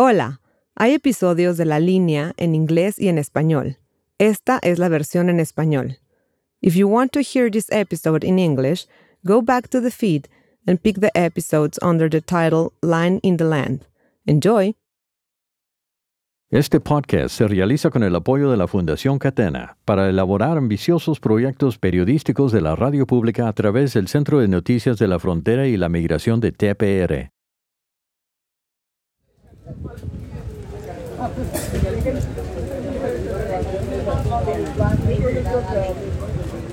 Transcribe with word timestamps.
Hola, 0.00 0.40
hay 0.76 0.94
episodios 0.94 1.56
de 1.56 1.64
La 1.64 1.80
Línea 1.80 2.32
en 2.36 2.54
inglés 2.54 3.00
y 3.00 3.08
en 3.08 3.18
español. 3.18 3.78
Esta 4.18 4.60
es 4.62 4.78
la 4.78 4.88
versión 4.88 5.28
en 5.28 5.40
español. 5.40 5.98
If 6.60 6.76
you 6.76 6.86
want 6.86 7.10
to 7.14 7.18
hear 7.18 7.50
this 7.50 7.66
episode 7.72 8.24
in 8.24 8.38
English, 8.38 8.86
go 9.24 9.42
back 9.42 9.66
to 9.70 9.80
the 9.82 9.90
feed 9.90 10.28
and 10.68 10.80
pick 10.80 11.00
the 11.00 11.10
episodes 11.16 11.80
under 11.82 12.08
the 12.08 12.20
title 12.20 12.74
Line 12.80 13.18
in 13.24 13.38
the 13.38 13.44
Land. 13.44 13.88
Enjoy! 14.24 14.76
Este 16.48 16.78
podcast 16.78 17.34
se 17.34 17.48
realiza 17.48 17.90
con 17.90 18.04
el 18.04 18.14
apoyo 18.14 18.52
de 18.52 18.56
la 18.56 18.68
Fundación 18.68 19.18
Catena 19.18 19.78
para 19.84 20.08
elaborar 20.08 20.58
ambiciosos 20.58 21.18
proyectos 21.18 21.76
periodísticos 21.76 22.52
de 22.52 22.60
la 22.60 22.76
radio 22.76 23.04
pública 23.04 23.48
a 23.48 23.52
través 23.52 23.94
del 23.94 24.06
Centro 24.06 24.38
de 24.38 24.46
Noticias 24.46 24.96
de 25.00 25.08
la 25.08 25.18
Frontera 25.18 25.66
y 25.66 25.76
la 25.76 25.88
Migración 25.88 26.38
de 26.38 26.52
TPR. 26.52 27.32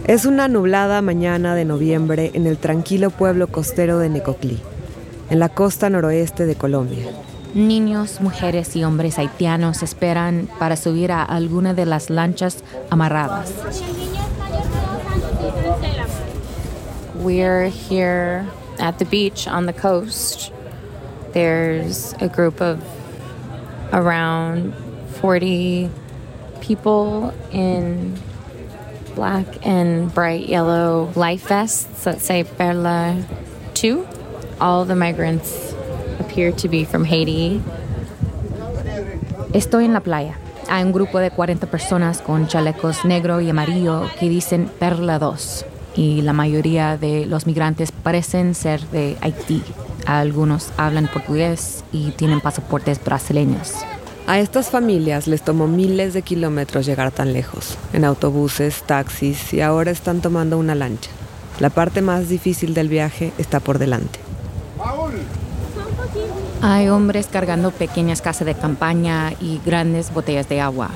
Es 0.07 0.25
una 0.25 0.47
nublada 0.47 1.01
mañana 1.01 1.55
de 1.55 1.65
noviembre 1.65 2.31
en 2.33 2.45
el 2.45 2.57
tranquilo 2.57 3.09
pueblo 3.09 3.47
costero 3.47 3.97
de 3.97 4.09
Necoclí, 4.09 4.59
en 5.29 5.39
la 5.39 5.49
costa 5.49 5.89
noroeste 5.89 6.45
de 6.45 6.55
Colombia. 6.55 7.07
Niños, 7.55 8.21
mujeres 8.21 8.75
y 8.75 8.83
hombres 8.83 9.17
haitianos 9.17 9.81
esperan 9.81 10.47
para 10.59 10.75
subir 10.75 11.11
a 11.11 11.23
alguna 11.23 11.73
de 11.73 11.85
las 11.85 12.09
lanchas 12.09 12.63
amarradas. 12.89 13.51
We're 17.23 17.69
here 17.69 18.45
at 18.79 18.99
the 18.99 19.05
beach 19.05 19.47
on 19.47 19.65
the 19.65 19.73
coast. 19.73 20.54
There's 21.35 22.13
a 22.21 22.29
group 22.29 22.61
of 22.61 22.79
around 23.91 24.73
40 25.19 25.89
people 26.61 27.33
in 27.51 28.17
black 29.15 29.45
and 29.67 30.13
bright 30.13 30.47
yellow 30.47 31.11
life 31.17 31.49
vests 31.49 32.05
that 32.05 32.21
say 32.21 32.45
Perla 32.45 33.21
2. 33.73 34.07
All 34.61 34.85
the 34.85 34.95
migrants 34.95 35.75
appear 36.19 36.53
to 36.53 36.69
be 36.69 36.85
from 36.85 37.03
Haiti. 37.03 37.61
Estoy 39.51 39.83
en 39.83 39.91
la 39.91 39.99
playa. 39.99 40.37
Hay 40.69 40.83
un 40.83 40.93
grupo 40.93 41.19
de 41.19 41.31
40 41.31 41.67
personas 41.67 42.21
con 42.21 42.47
chalecos 42.47 43.03
negro 43.03 43.41
y 43.41 43.49
amarillo 43.49 44.09
que 44.17 44.29
dicen 44.29 44.71
Perla 44.79 45.19
2 45.19 45.65
y 45.97 46.21
la 46.21 46.31
mayoría 46.31 46.95
de 46.95 47.25
los 47.25 47.45
migrantes 47.45 47.91
parecen 47.91 48.55
ser 48.55 48.87
de 48.87 49.17
Haití. 49.19 49.61
Algunos 50.05 50.71
hablan 50.77 51.07
portugués 51.07 51.83
y 51.91 52.11
tienen 52.11 52.41
pasaportes 52.41 53.03
brasileños. 53.03 53.73
A 54.27 54.39
estas 54.39 54.69
familias 54.69 55.27
les 55.27 55.43
tomó 55.43 55.67
miles 55.67 56.13
de 56.13 56.21
kilómetros 56.21 56.85
llegar 56.85 57.11
tan 57.11 57.33
lejos, 57.33 57.77
en 57.93 58.05
autobuses, 58.05 58.81
taxis 58.83 59.53
y 59.53 59.61
ahora 59.61 59.91
están 59.91 60.21
tomando 60.21 60.57
una 60.57 60.73
lancha. 60.73 61.11
La 61.59 61.69
parte 61.69 62.01
más 62.01 62.27
difícil 62.27 62.73
del 62.73 62.89
viaje 62.89 63.33
está 63.37 63.59
por 63.59 63.79
delante. 63.79 64.19
Hay 66.61 66.89
hombres 66.89 67.27
cargando 67.31 67.71
pequeñas 67.71 68.21
casas 68.21 68.47
de 68.47 68.55
campaña 68.55 69.33
y 69.39 69.61
grandes 69.63 70.11
botellas 70.11 70.49
de 70.49 70.59
agua. 70.59 70.89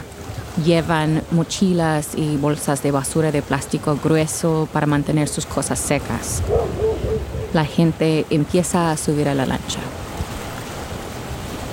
Llevan 0.66 1.22
mochilas 1.32 2.16
y 2.16 2.38
bolsas 2.38 2.82
de 2.82 2.92
basura 2.92 3.32
de 3.32 3.42
plástico 3.42 3.98
grueso 4.04 4.68
para 4.74 4.88
mantener 4.88 5.28
sus 5.28 5.46
cosas 5.46 5.80
secas. 5.80 6.42
La 7.54 7.66
gente 7.66 8.28
empieza 8.30 8.92
a 8.92 8.98
subir 8.98 9.28
a 9.28 9.34
la 9.34 9.48
lancha. 9.48 9.80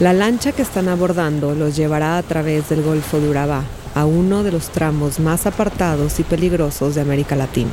La 0.00 0.14
lancha 0.14 0.52
que 0.52 0.62
están 0.62 0.88
abordando 0.88 1.54
los 1.54 1.76
llevará 1.76 2.16
a 2.16 2.22
través 2.22 2.70
del 2.70 2.82
Golfo 2.82 3.20
de 3.20 3.28
Urabá, 3.28 3.62
a 3.94 4.06
uno 4.06 4.42
de 4.42 4.52
los 4.52 4.70
tramos 4.70 5.20
más 5.20 5.46
apartados 5.46 6.18
y 6.18 6.22
peligrosos 6.22 6.94
de 6.94 7.02
América 7.02 7.36
Latina. 7.36 7.70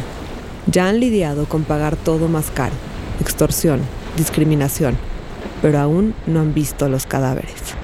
Ya 0.68 0.90
han 0.90 1.00
lidiado 1.00 1.46
con 1.46 1.63
pagar 1.63 1.96
todo 1.96 2.28
más 2.28 2.52
caro, 2.52 2.75
extorsión, 3.22 3.80
discriminación, 4.18 4.97
pero 5.62 5.80
aún 5.80 6.13
no 6.28 6.42
han 6.42 6.53
visto 6.53 6.90
los 6.90 7.06
cadáveres. 7.06 7.82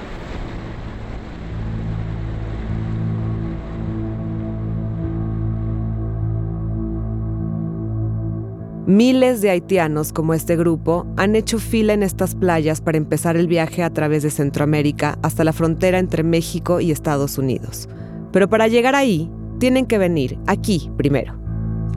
Miles 8.90 9.42
de 9.42 9.52
haitianos 9.52 10.12
como 10.12 10.34
este 10.34 10.56
grupo 10.56 11.06
han 11.16 11.36
hecho 11.36 11.60
fila 11.60 11.94
en 11.94 12.02
estas 12.02 12.34
playas 12.34 12.82
para 12.82 12.98
empezar 12.98 13.38
el 13.38 13.46
viaje 13.46 13.84
a 13.84 13.92
través 13.92 14.24
de 14.24 14.32
Centroamérica 14.32 15.20
hasta 15.22 15.44
la 15.44 15.54
frontera 15.54 16.00
entre 16.00 16.24
México 16.24 16.80
y 16.80 16.90
Estados 16.90 17.38
Unidos. 17.38 17.88
Pero 18.32 18.50
para 18.50 18.68
llegar 18.68 18.96
ahí, 18.96 19.30
tienen 19.60 19.86
que 19.86 20.00
venir 20.00 20.40
aquí 20.48 20.90
primero. 20.98 21.36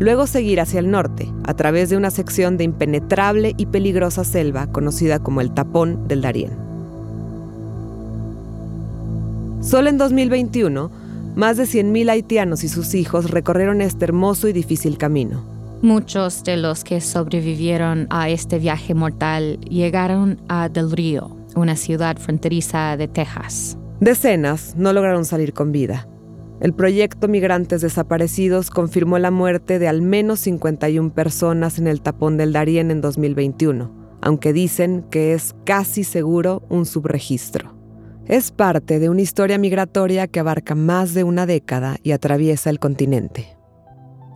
Luego 0.01 0.27
seguir 0.27 0.61
hacia 0.61 0.81
el 0.81 0.91
norte, 0.91 1.33
a 1.45 1.55
través 1.55 1.89
de 1.89 1.97
una 1.97 2.11
sección 2.11 2.59
de 2.59 2.65
impenetrable 2.65 3.55
y 3.57 3.65
peligrosa 3.65 4.23
selva 4.23 4.67
conocida 4.67 5.19
como 5.19 5.41
el 5.41 5.55
Tapón 5.55 6.07
del 6.09 6.21
Darién. 6.21 6.51
Solo 9.63 9.89
en 9.89 9.97
2021, 9.97 10.91
más 11.37 11.57
de 11.57 11.63
100.000 11.63 12.11
haitianos 12.11 12.65
y 12.65 12.69
sus 12.69 12.93
hijos 12.93 13.31
recorrieron 13.31 13.81
este 13.81 14.05
hermoso 14.05 14.47
y 14.47 14.53
difícil 14.53 14.99
camino. 14.99 15.52
Muchos 15.83 16.45
de 16.45 16.57
los 16.57 16.85
que 16.85 17.01
sobrevivieron 17.01 18.07
a 18.09 18.29
este 18.29 18.61
viaje 18.61 18.95
mortal 18.95 19.59
llegaron 19.69 20.41
a 20.49 20.69
Del 20.69 20.93
Río, 20.93 21.37
una 21.57 21.75
ciudad 21.75 22.19
fronteriza 22.19 22.97
de 22.97 23.09
Texas. 23.09 23.77
Decenas 23.99 24.77
no 24.77 24.93
lograron 24.93 25.25
salir 25.25 25.53
con 25.53 25.73
vida. 25.73 26.07
El 26.61 26.73
proyecto 26.73 27.27
Migrantes 27.27 27.81
Desaparecidos 27.81 28.71
confirmó 28.71 29.19
la 29.19 29.33
muerte 29.33 29.81
de 29.81 29.89
al 29.89 30.03
menos 30.03 30.39
51 30.39 31.13
personas 31.15 31.81
en 31.81 31.89
el 31.89 32.01
tapón 32.01 32.37
del 32.37 32.53
Darién 32.53 32.93
en 32.93 33.01
2021, 33.01 33.93
aunque 34.21 34.53
dicen 34.53 35.05
que 35.11 35.33
es 35.33 35.57
casi 35.65 36.05
seguro 36.05 36.63
un 36.69 36.87
subregistro. 36.87 37.77
Es 38.27 38.53
parte 38.53 39.01
de 39.01 39.09
una 39.09 39.23
historia 39.23 39.59
migratoria 39.59 40.29
que 40.29 40.39
abarca 40.39 40.77
más 40.77 41.13
de 41.13 41.25
una 41.25 41.45
década 41.45 41.97
y 42.05 42.13
atraviesa 42.13 42.71
el 42.71 42.79
continente. 42.79 43.57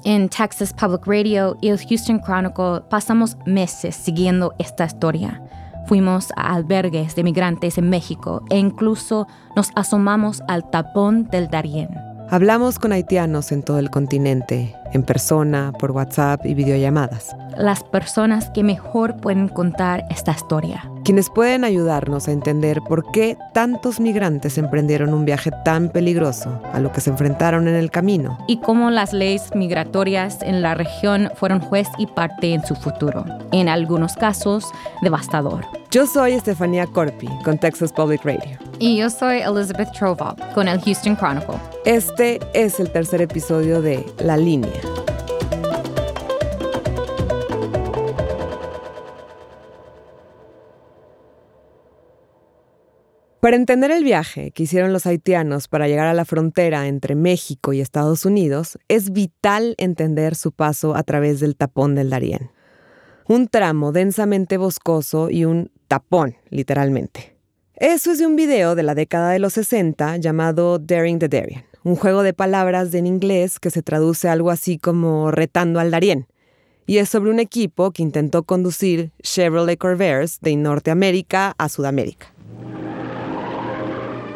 En 0.08 0.28
Texas 0.28 0.72
Public 0.72 1.04
Radio 1.04 1.56
y 1.60 1.70
el 1.70 1.84
Houston 1.84 2.20
Chronicle 2.20 2.80
pasamos 2.88 3.36
meses 3.44 3.96
siguiendo 3.96 4.54
esta 4.56 4.84
historia. 4.84 5.42
Fuimos 5.88 6.32
a 6.36 6.54
albergues 6.54 7.16
de 7.16 7.24
migrantes 7.24 7.76
en 7.76 7.90
México 7.90 8.44
e 8.48 8.56
incluso 8.56 9.26
nos 9.56 9.70
asomamos 9.74 10.44
al 10.46 10.70
tapón 10.70 11.24
del 11.24 11.48
Darién. 11.48 11.88
Hablamos 12.28 12.80
con 12.80 12.90
haitianos 12.90 13.52
en 13.52 13.62
todo 13.62 13.78
el 13.78 13.88
continente, 13.88 14.74
en 14.92 15.04
persona, 15.04 15.72
por 15.78 15.92
WhatsApp 15.92 16.44
y 16.44 16.54
videollamadas. 16.54 17.36
Las 17.56 17.84
personas 17.84 18.50
que 18.50 18.64
mejor 18.64 19.16
pueden 19.18 19.46
contar 19.46 20.04
esta 20.10 20.32
historia. 20.32 20.90
Quienes 21.04 21.30
pueden 21.30 21.62
ayudarnos 21.62 22.26
a 22.26 22.32
entender 22.32 22.80
por 22.88 23.12
qué 23.12 23.38
tantos 23.54 24.00
migrantes 24.00 24.58
emprendieron 24.58 25.14
un 25.14 25.24
viaje 25.24 25.52
tan 25.64 25.88
peligroso 25.88 26.60
a 26.72 26.80
lo 26.80 26.90
que 26.90 27.00
se 27.00 27.10
enfrentaron 27.10 27.68
en 27.68 27.76
el 27.76 27.92
camino. 27.92 28.36
Y 28.48 28.58
cómo 28.58 28.90
las 28.90 29.12
leyes 29.12 29.54
migratorias 29.54 30.42
en 30.42 30.62
la 30.62 30.74
región 30.74 31.30
fueron 31.36 31.60
juez 31.60 31.86
y 31.96 32.08
parte 32.08 32.54
en 32.54 32.66
su 32.66 32.74
futuro. 32.74 33.24
En 33.52 33.68
algunos 33.68 34.16
casos, 34.16 34.72
devastador. 35.00 35.64
Yo 35.92 36.06
soy 36.06 36.32
Estefanía 36.32 36.86
Corpi, 36.86 37.28
con 37.44 37.56
Texas 37.58 37.92
Public 37.92 38.24
Radio. 38.24 38.58
Y 38.78 38.98
yo 38.98 39.08
soy 39.08 39.38
Elizabeth 39.38 39.90
Troval, 39.92 40.36
con 40.54 40.68
el 40.68 40.78
Houston 40.80 41.16
Chronicle. 41.16 41.56
Este 41.86 42.38
es 42.52 42.78
el 42.78 42.90
tercer 42.90 43.22
episodio 43.22 43.80
de 43.80 44.04
La 44.18 44.36
Línea. 44.36 44.70
Para 53.40 53.56
entender 53.56 53.92
el 53.92 54.04
viaje 54.04 54.50
que 54.50 54.64
hicieron 54.64 54.92
los 54.92 55.06
haitianos 55.06 55.68
para 55.68 55.88
llegar 55.88 56.08
a 56.08 56.14
la 56.14 56.26
frontera 56.26 56.86
entre 56.86 57.14
México 57.14 57.72
y 57.72 57.80
Estados 57.80 58.26
Unidos, 58.26 58.76
es 58.88 59.10
vital 59.12 59.74
entender 59.78 60.34
su 60.34 60.52
paso 60.52 60.96
a 60.96 61.02
través 61.02 61.40
del 61.40 61.56
tapón 61.56 61.94
del 61.94 62.10
Darién. 62.10 62.50
Un 63.26 63.48
tramo 63.48 63.92
densamente 63.92 64.58
boscoso 64.58 65.30
y 65.30 65.46
un 65.46 65.70
tapón, 65.88 66.36
literalmente. 66.50 67.35
Eso 67.78 68.10
es 68.10 68.18
de 68.18 68.26
un 68.26 68.36
video 68.36 68.74
de 68.74 68.82
la 68.82 68.94
década 68.94 69.32
de 69.32 69.38
los 69.38 69.52
60 69.52 70.16
llamado 70.16 70.78
Daring 70.78 71.18
the 71.18 71.28
Darien, 71.28 71.62
un 71.84 71.94
juego 71.94 72.22
de 72.22 72.32
palabras 72.32 72.94
en 72.94 73.06
inglés 73.06 73.60
que 73.60 73.68
se 73.68 73.82
traduce 73.82 74.30
algo 74.30 74.50
así 74.50 74.78
como 74.78 75.30
retando 75.30 75.78
al 75.78 75.90
Darién. 75.90 76.26
Y 76.86 76.96
es 76.96 77.10
sobre 77.10 77.30
un 77.30 77.38
equipo 77.38 77.90
que 77.90 78.02
intentó 78.02 78.44
conducir 78.44 79.10
Chevrolet 79.22 79.76
Corvairs 79.76 80.40
de 80.40 80.56
Norteamérica 80.56 81.54
a 81.58 81.68
Sudamérica. 81.68 82.28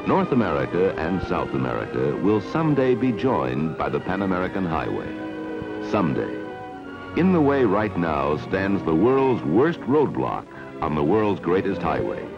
North 0.06 0.32
America 0.32 0.94
and 0.98 1.22
South 1.26 1.54
America 1.54 2.14
will 2.22 2.42
someday 2.52 2.94
be 2.94 3.10
joined 3.12 3.74
by 3.78 3.88
the 3.88 4.00
Pan 4.00 4.20
American 4.20 4.66
Highway. 4.66 5.08
Someday. 5.90 6.28
In 7.16 7.32
the 7.32 7.40
way 7.40 7.64
right 7.64 7.96
now 7.96 8.36
stands 8.48 8.82
the 8.84 8.94
world's 8.94 9.42
worst 9.44 9.80
roadblock 9.88 10.44
on 10.82 10.94
the 10.94 11.02
world's 11.02 11.40
greatest 11.40 11.80
highway. 11.80 12.29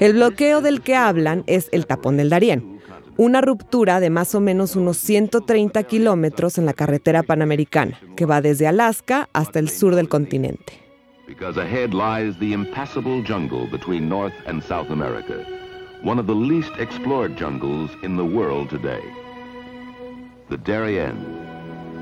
El 0.00 0.12
bloqueo 0.12 0.60
del 0.60 0.80
que 0.80 0.94
hablan 0.94 1.42
es 1.48 1.68
el 1.72 1.84
tapón 1.86 2.16
del 2.16 2.30
Darién, 2.30 2.78
una 3.16 3.40
ruptura 3.40 3.98
de 3.98 4.10
más 4.10 4.32
o 4.36 4.40
menos 4.40 4.76
unos 4.76 4.96
130 4.98 5.82
kilómetros 5.82 6.56
en 6.56 6.66
la 6.66 6.72
carretera 6.72 7.24
panamericana, 7.24 7.98
que 8.14 8.24
va 8.24 8.40
desde 8.40 8.68
Alaska 8.68 9.28
hasta 9.32 9.58
el 9.58 9.68
sur 9.68 9.96
del 9.96 10.08
continente. 10.08 10.74
Because 11.26 11.58
ahead 11.58 11.90
lies 11.92 12.38
the 12.38 12.52
impassable 12.52 13.24
jungle 13.26 13.66
between 13.72 14.08
North 14.08 14.34
and 14.46 14.62
South 14.62 14.88
America, 14.90 15.44
one 16.04 16.20
of 16.20 16.28
the 16.28 16.32
least 16.32 16.70
explored 16.78 17.36
jungles 17.36 17.90
in 18.04 18.16
the 18.16 18.22
world 18.24 18.70
today. 18.70 19.02
The 20.48 20.58
Darien, 20.58 21.16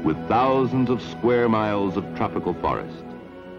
with 0.04 0.18
thousands 0.28 0.90
of 0.90 1.00
square 1.00 1.48
miles 1.48 1.96
of 1.96 2.04
tropical 2.14 2.52
forest. 2.60 3.05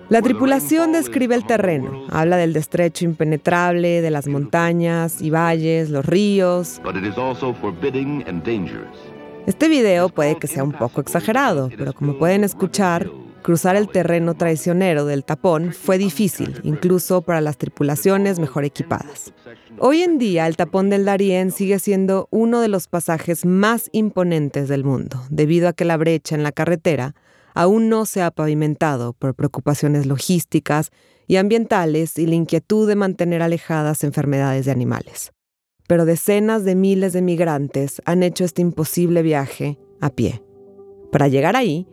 La 0.10 0.22
tripulación 0.22 0.94
describe 0.94 1.36
el 1.36 1.46
terreno, 1.46 2.06
habla 2.10 2.38
del 2.38 2.56
estrecho 2.56 3.04
impenetrable, 3.04 4.02
de 4.02 4.10
las 4.10 4.28
montañas 4.28 5.22
y 5.22 5.30
valles, 5.30 5.90
los 5.90 6.06
ríos. 6.06 6.82
Este 9.46 9.68
video 9.68 10.08
puede 10.08 10.38
que 10.38 10.48
sea 10.48 10.64
un 10.64 10.72
poco 10.72 11.02
exagerado, 11.02 11.70
pero 11.78 11.92
como 11.92 12.18
pueden 12.18 12.46
escuchar, 12.46 13.12
cruzar 13.42 13.76
el 13.76 13.90
terreno 13.90 14.34
traicionero 14.34 15.04
del 15.06 15.26
tapón 15.26 15.74
fue 15.74 15.98
difícil, 15.98 16.62
incluso 16.64 17.22
para 17.22 17.42
las 17.42 17.58
tripulaciones 17.58 18.40
mejor 18.40 18.64
equipadas. 18.64 19.34
Hoy 19.78 20.04
en 20.04 20.20
día 20.20 20.48
el 20.48 20.56
tapón 20.56 20.90
del 20.90 21.04
Darién 21.04 21.52
sigue 21.52 21.80
siendo 21.80 22.30
uno 22.32 22.62
de 22.62 22.70
los 22.70 22.88
pasajes 22.88 23.46
más 23.46 23.90
imponentes 23.92 24.70
del 24.70 24.86
mundo, 24.86 25.22
debido 25.30 25.68
a 25.68 25.74
que 25.74 25.84
la 25.84 25.98
brecha 25.98 26.34
en 26.34 26.44
la 26.44 26.54
carretera 26.54 27.14
aún 27.58 27.90
no 27.90 28.06
se 28.06 28.22
ha 28.22 28.30
pavimentado 28.30 29.14
por 29.14 29.34
preocupaciones 29.34 30.06
logísticas 30.06 30.92
y 31.26 31.38
ambientales 31.38 32.20
y 32.20 32.28
la 32.28 32.36
inquietud 32.36 32.88
de 32.88 32.96
mantener 32.96 33.42
alejadas 33.42 34.04
enfermedades 34.04 34.66
de 34.66 34.72
animales. 34.72 35.34
Pero 35.88 36.06
decenas 36.06 36.66
de 36.66 36.76
miles 36.76 37.14
de 37.14 37.24
migrantes 37.24 38.00
han 38.06 38.22
hecho 38.22 38.46
este 38.46 38.62
imposible 38.62 39.24
viaje 39.24 39.80
a 40.02 40.12
pie. 40.12 40.44
Para 41.12 41.30
llegar 41.30 41.56
ahí, 41.56 41.88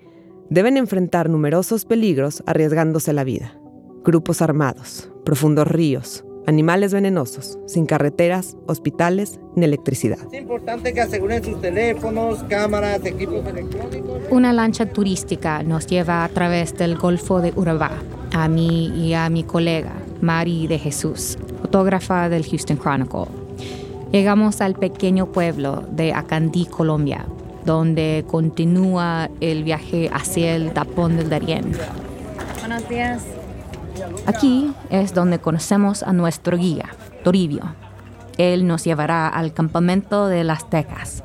deben 0.50 0.76
enfrentar 0.76 1.30
numerosos 1.30 1.86
peligros 1.86 2.42
arriesgándose 2.44 3.14
la 3.14 3.24
vida. 3.24 3.58
Grupos 4.04 4.42
armados, 4.42 5.10
profundos 5.24 5.66
ríos, 5.66 6.26
animales 6.46 6.92
venenosos, 6.92 7.58
sin 7.66 7.86
carreteras, 7.86 8.56
hospitales 8.66 9.40
ni 9.54 9.64
electricidad. 9.64 10.18
Es 10.32 10.40
importante 10.40 10.92
que 10.92 11.00
aseguren 11.00 11.42
sus 11.42 11.60
teléfonos, 11.60 12.42
cámaras, 12.44 13.04
equipos 13.04 13.46
electrónicos. 13.46 14.22
Una 14.30 14.52
lancha 14.52 14.86
turística 14.86 15.62
nos 15.62 15.86
lleva 15.86 16.24
a 16.24 16.28
través 16.28 16.76
del 16.76 16.96
Golfo 16.96 17.40
de 17.40 17.52
Urabá, 17.56 17.92
a 18.32 18.48
mí 18.48 18.88
y 18.96 19.14
a 19.14 19.28
mi 19.30 19.44
colega, 19.44 19.92
Mari 20.20 20.66
de 20.66 20.78
Jesús, 20.78 21.38
fotógrafa 21.62 22.28
del 22.28 22.44
Houston 22.44 22.76
Chronicle. 22.76 23.26
Llegamos 24.12 24.60
al 24.60 24.74
pequeño 24.74 25.32
pueblo 25.32 25.84
de 25.90 26.12
Acandí, 26.12 26.66
Colombia, 26.66 27.26
donde 27.64 28.24
continúa 28.28 29.28
el 29.40 29.64
viaje 29.64 30.08
hacia 30.12 30.54
el 30.54 30.72
tapón 30.72 31.16
del 31.16 31.30
Darién. 31.30 31.72
Buenos 32.60 32.88
días. 32.88 33.22
Aquí 34.26 34.72
es 34.90 35.14
donde 35.14 35.38
conocemos 35.38 36.02
a 36.02 36.12
nuestro 36.12 36.56
guía, 36.56 36.86
Toribio. 37.22 37.74
Él 38.38 38.66
nos 38.66 38.84
llevará 38.84 39.28
al 39.28 39.52
campamento 39.52 40.26
de 40.26 40.44
las 40.44 40.68
Tecas. 40.68 41.22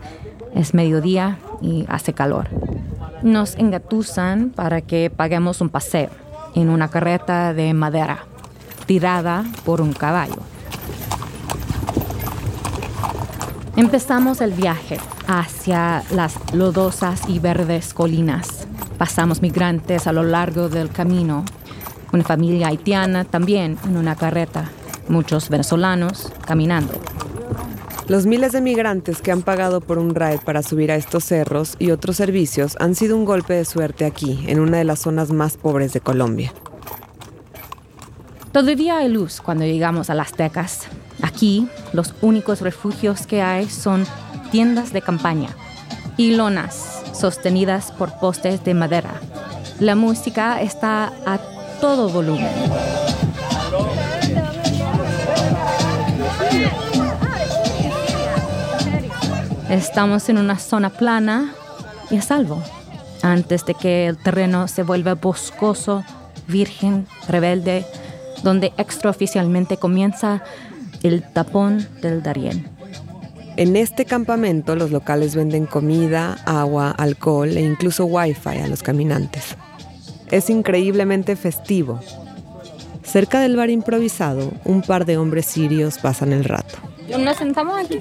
Es 0.54 0.74
mediodía 0.74 1.40
y 1.62 1.86
hace 1.88 2.14
calor. 2.14 2.48
Nos 3.24 3.56
engatusan 3.56 4.52
para 4.52 4.82
que 4.82 5.10
paguemos 5.10 5.62
un 5.62 5.70
paseo 5.70 6.10
en 6.56 6.70
una 6.70 6.90
carreta 6.90 7.54
de 7.54 7.74
madera, 7.74 8.20
tirada 8.86 9.44
por 9.66 9.82
un 9.82 9.94
caballo. 9.94 10.42
Empezamos 13.76 14.42
el 14.42 14.52
viaje 14.52 14.98
hacia 15.28 16.04
las 16.12 16.36
lodosas 16.54 17.22
y 17.30 17.40
verdes 17.40 17.94
colinas. 17.94 18.68
Pasamos 18.98 19.42
migrantes 19.42 20.06
a 20.08 20.12
lo 20.12 20.24
largo 20.24 20.68
del 20.68 20.90
camino 20.90 21.46
una 22.12 22.24
familia 22.24 22.68
haitiana 22.68 23.26
también 23.26 23.78
en 23.86 23.98
una 23.98 24.16
carreta, 24.16 24.70
muchos 25.08 25.50
venezolanos 25.50 26.32
caminando. 26.46 26.94
Los 28.08 28.26
miles 28.26 28.54
de 28.54 28.62
migrantes 28.62 29.22
que 29.22 29.32
han 29.32 29.44
pagado 29.44 29.82
por 29.82 30.00
un 30.00 30.16
ride 30.16 30.40
para 30.44 30.64
subir 30.64 30.92
a 30.92 30.96
estos 30.96 31.26
cerros 31.26 31.76
y 31.78 31.92
otros 31.92 32.16
servicios 32.16 32.76
han 32.80 32.96
sido 32.96 33.16
un 33.16 33.24
golpe 33.24 33.54
de 33.54 33.66
suerte 33.66 34.06
aquí, 34.06 34.44
en 34.48 34.60
una 34.60 34.78
de 34.78 34.84
las 34.84 35.00
zonas 35.00 35.30
más 35.30 35.58
pobres 35.58 35.94
de 35.94 36.02
Colombia. 36.02 36.52
Todavía 38.52 38.98
hay 38.98 39.10
luz 39.10 39.42
cuando 39.42 39.64
llegamos 39.66 40.10
a 40.10 40.16
Las 40.16 40.32
Tecas. 40.32 40.88
Aquí, 41.22 41.68
los 41.94 42.16
únicos 42.22 42.62
refugios 42.62 43.28
que 43.28 43.44
hay 43.44 43.70
son 43.70 44.08
tiendas 44.52 44.92
de 44.92 45.04
campaña 45.04 45.50
y 46.18 46.36
lonas 46.36 47.04
sostenidas 47.14 47.92
por 47.92 48.20
postes 48.20 48.64
de 48.64 48.74
madera. 48.74 49.22
La 49.80 49.94
música 49.94 50.62
está 50.62 51.14
a 51.28 51.40
todo 51.80 52.10
volumen. 52.10 52.52
Estamos 59.70 60.30
en 60.30 60.38
una 60.40 60.58
zona 60.58 60.90
plana 60.90 61.54
y 62.10 62.18
a 62.18 62.22
salvo, 62.22 62.62
antes 63.22 63.66
de 63.66 63.76
que 63.76 64.08
el 64.08 64.18
terreno 64.18 64.68
se 64.68 64.84
vuelva 64.84 65.14
boscoso, 65.14 66.04
virgen, 66.48 67.08
rebelde, 67.28 67.86
donde 68.44 68.74
extraoficialmente 68.78 69.78
comienza 69.78 70.44
el 71.04 71.24
tapón 71.24 71.88
del 72.02 72.24
Darién. 72.24 72.68
En 73.58 73.76
este 73.76 74.06
campamento 74.06 74.76
los 74.76 74.92
locales 74.92 75.36
venden 75.36 75.66
comida, 75.66 76.38
agua, 76.46 76.92
alcohol 76.92 77.50
e 77.50 77.62
incluso 77.62 78.06
wifi 78.06 78.58
a 78.58 78.68
los 78.68 78.82
caminantes 78.82 79.56
es 80.32 80.50
increíblemente 80.50 81.36
festivo. 81.36 82.00
Cerca 83.04 83.40
del 83.40 83.56
bar 83.56 83.70
improvisado, 83.70 84.52
un 84.66 84.82
par 84.82 85.06
de 85.06 85.18
hombres 85.18 85.46
sirios 85.46 85.98
pasan 85.98 86.32
el 86.34 86.44
rato. 86.44 86.78
Nos 87.18 87.38
sentamos 87.38 87.80
aquí. 87.80 88.00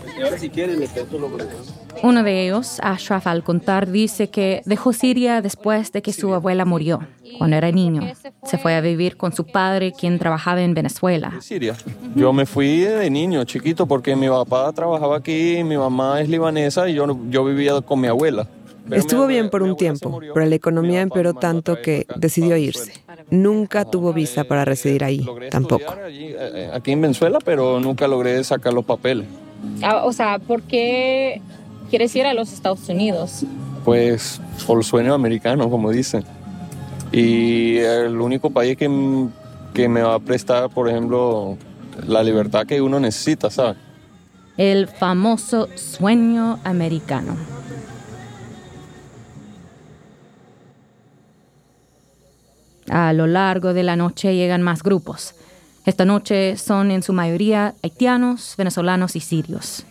Uno 2.03 2.23
de 2.23 2.45
ellos, 2.45 2.79
Ashraf 2.83 3.27
al-Contar, 3.27 3.91
dice 3.91 4.29
que 4.29 4.63
dejó 4.67 4.93
Siria 4.93 5.41
después 5.41 5.93
de 5.93 6.03
que 6.03 6.13
su 6.13 6.35
abuela 6.35 6.65
murió, 6.65 7.01
cuando 7.39 7.57
era 7.57 7.73
niño. 7.73 8.03
Se 8.45 8.59
fue 8.59 8.75
a 8.75 8.81
vivir 8.81 9.17
con 9.17 9.33
su 9.33 9.47
padre, 9.47 9.93
quien 9.93 10.19
trabajaba 10.19 10.61
en 10.63 10.75
Venezuela. 10.75 11.33
Siria. 11.41 11.75
Yo 12.15 12.33
me 12.33 12.45
fui 12.45 12.81
de 12.81 13.09
niño, 13.11 13.43
chiquito, 13.45 13.87
porque 13.87 14.15
mi 14.15 14.29
papá 14.29 14.71
trabajaba 14.73 15.17
aquí, 15.17 15.65
mi 15.65 15.77
mamá 15.77 16.21
es 16.21 16.29
libanesa 16.29 16.89
y 16.89 16.95
yo, 16.95 17.19
yo 17.31 17.45
vivía 17.45 17.81
con 17.81 18.01
mi 18.01 18.09
abuela. 18.09 18.47
Estuvo 18.91 19.27
bien 19.27 19.51
por 19.51 19.63
un 19.63 19.77
tiempo, 19.77 20.21
pero 20.35 20.47
la 20.47 20.55
economía 20.55 21.03
empeoró 21.03 21.35
tanto 21.35 21.81
que 21.83 22.07
decidió 22.17 22.57
irse. 22.57 22.93
Nunca 23.31 23.85
tuvo 23.85 24.13
visa 24.13 24.45
para 24.45 24.65
residir 24.65 25.05
ahí, 25.05 25.25
tampoco. 25.51 25.95
Eh, 26.09 26.71
aquí 26.73 26.93
en 26.93 27.01
Venezuela, 27.01 27.39
pero 27.45 27.81
nunca 27.81 28.09
logré 28.09 28.43
sacar 28.45 28.73
los 28.73 28.85
papeles. 28.85 29.27
Ah, 29.83 30.05
o 30.05 30.13
sea, 30.13 30.39
¿por 30.39 30.63
qué 30.63 31.41
quieres 31.91 32.15
ir 32.17 32.27
a 32.27 32.35
los 32.35 32.53
Estados 32.53 32.89
Unidos? 32.89 33.45
Pues 33.85 34.41
por 34.67 34.79
el 34.79 34.85
sueño 34.85 35.15
americano, 35.15 35.69
como 35.71 35.91
dicen. 35.91 36.25
Y 37.13 37.77
el 37.79 38.21
único 38.21 38.51
país 38.51 38.77
que, 38.77 38.89
que 39.75 39.89
me 39.89 40.03
va 40.03 40.15
a 40.15 40.21
prestar, 40.21 40.69
por 40.71 40.89
ejemplo, 40.89 41.57
la 42.07 42.23
libertad 42.23 42.67
que 42.67 42.81
uno 42.81 43.01
necesita, 43.01 43.51
¿sabes? 43.51 43.77
El 44.57 44.89
famoso 44.89 45.69
sueño 45.77 46.59
americano. 46.65 47.37
A 52.91 53.13
lo 53.13 53.27
largo 53.27 53.75
de 53.75 53.83
la 53.83 53.97
noche 53.97 54.35
llegan 54.35 54.63
más 54.63 54.83
grupos. 54.83 55.35
Esta 55.85 56.05
noche 56.05 56.57
son 56.57 56.91
en 56.91 57.03
su 57.03 57.13
mayoría 57.13 57.75
haitianos, 57.83 58.55
venezolanos 58.57 59.17
y 59.17 59.21
sirios. 59.21 59.85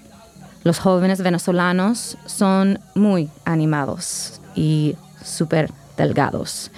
Los 0.64 0.80
jóvenes 0.80 1.22
venezolanos 1.22 2.18
son 2.26 2.80
muy 2.94 3.30
animados 3.46 4.42
y 4.56 4.96
súper 5.24 5.72
delgados. 5.98 6.72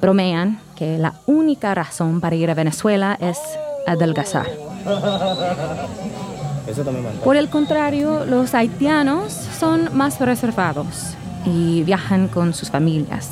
Bromean 0.00 0.60
que 0.76 0.98
la 0.98 1.14
única 1.26 1.74
razón 1.74 2.20
para 2.20 2.36
ir 2.36 2.50
a 2.50 2.54
Venezuela 2.54 3.18
es 3.20 3.38
adelgazar. 3.86 4.46
Por 7.24 7.36
el 7.36 7.48
contrario, 7.48 8.24
los 8.24 8.54
haitianos 8.54 9.32
son 9.32 9.96
más 9.96 10.20
reservados 10.20 11.14
y 11.44 11.82
viajan 11.82 12.28
con 12.28 12.54
sus 12.54 12.70
familias. 12.70 13.30